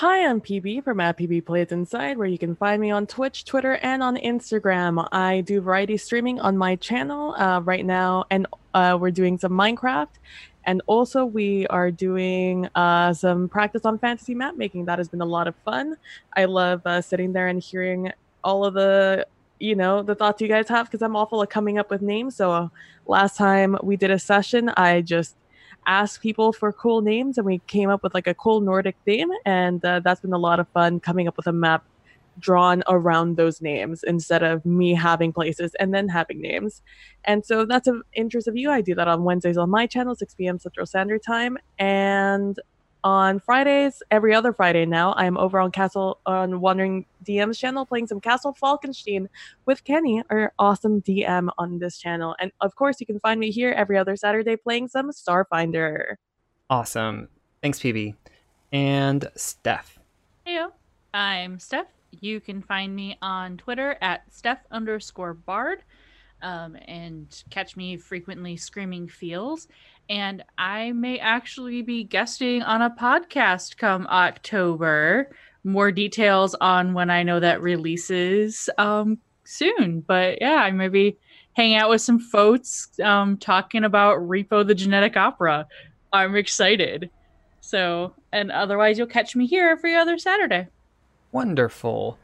[0.00, 3.46] Hi, I'm PB from at PB Plays Inside, where you can find me on Twitch,
[3.46, 5.08] Twitter, and on Instagram.
[5.10, 9.52] I do variety streaming on my channel uh, right now, and uh, we're doing some
[9.52, 10.10] Minecraft.
[10.64, 14.84] And also, we are doing uh, some practice on fantasy map making.
[14.84, 15.96] That has been a lot of fun.
[16.36, 18.12] I love uh, sitting there and hearing
[18.44, 19.26] all of the,
[19.60, 22.36] you know, the thoughts you guys have because I'm awful at coming up with names.
[22.36, 22.68] So uh,
[23.06, 25.36] last time we did a session, I just
[25.86, 29.30] asked people for cool names and we came up with like a cool Nordic theme.
[29.44, 31.84] And uh, that's been a lot of fun coming up with a map
[32.38, 36.82] drawn around those names instead of me having places and then having names.
[37.24, 38.70] And so that's of interest of you.
[38.70, 40.58] I do that on Wednesdays on my channel, 6 p.m.
[40.58, 41.56] Central Standard Time.
[41.78, 42.58] And
[43.06, 48.08] on Fridays, every other Friday now, I'm over on Castle on Wandering DM's channel playing
[48.08, 49.28] some Castle Falkenstein
[49.64, 52.34] with Kenny, our awesome DM on this channel.
[52.40, 56.16] And of course, you can find me here every other Saturday playing some Starfinder.
[56.68, 57.28] Awesome.
[57.62, 58.16] Thanks, PB.
[58.72, 60.00] And Steph.
[60.44, 60.72] Heyo,
[61.14, 61.86] I'm Steph.
[62.20, 65.84] You can find me on Twitter at Steph underscore Bard,
[66.42, 69.68] um, and catch me frequently screaming feels.
[70.08, 75.30] And I may actually be guesting on a podcast come October.
[75.64, 80.00] More details on when I know that releases um, soon.
[80.00, 81.16] But yeah, I may be
[81.54, 85.66] hanging out with some folks um, talking about Repo the Genetic Opera.
[86.12, 87.10] I'm excited.
[87.60, 90.68] So, and otherwise, you'll catch me here every other Saturday.
[91.32, 92.16] Wonderful.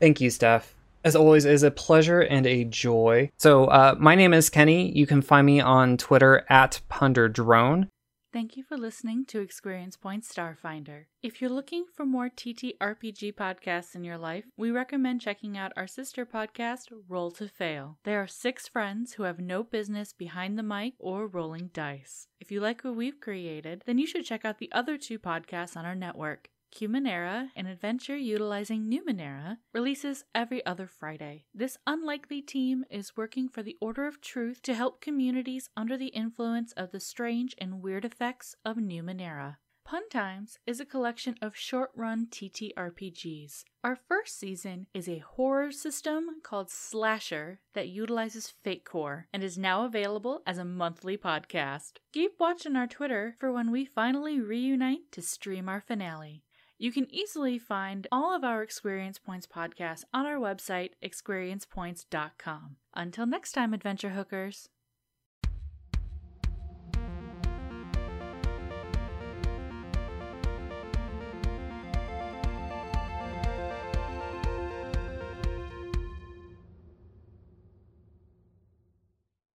[0.00, 0.74] Thank you, Steph.
[1.04, 3.30] As always, is a pleasure and a joy.
[3.38, 4.96] So, uh, my name is Kenny.
[4.96, 7.88] You can find me on Twitter at PunderDrone.
[8.32, 11.04] Thank you for listening to Experience Point Starfinder.
[11.22, 15.86] If you're looking for more TTRPG podcasts in your life, we recommend checking out our
[15.86, 17.98] sister podcast, Roll to Fail.
[18.04, 22.26] There are six friends who have no business behind the mic or rolling dice.
[22.40, 25.76] If you like what we've created, then you should check out the other two podcasts
[25.76, 26.48] on our network.
[26.72, 31.44] Cumanera, an adventure utilizing Numenera, releases every other Friday.
[31.54, 36.08] This unlikely team is working for the Order of Truth to help communities under the
[36.08, 39.58] influence of the strange and weird effects of Numenera.
[39.84, 43.64] Pun Times is a collection of short run TTRPGs.
[43.84, 49.58] Our first season is a horror system called Slasher that utilizes Fate Core and is
[49.58, 51.98] now available as a monthly podcast.
[52.12, 56.42] Keep watching our Twitter for when we finally reunite to stream our finale.
[56.82, 62.76] You can easily find all of our Experience Points podcasts on our website, experiencepoints.com.
[62.92, 64.68] Until next time, adventure hookers.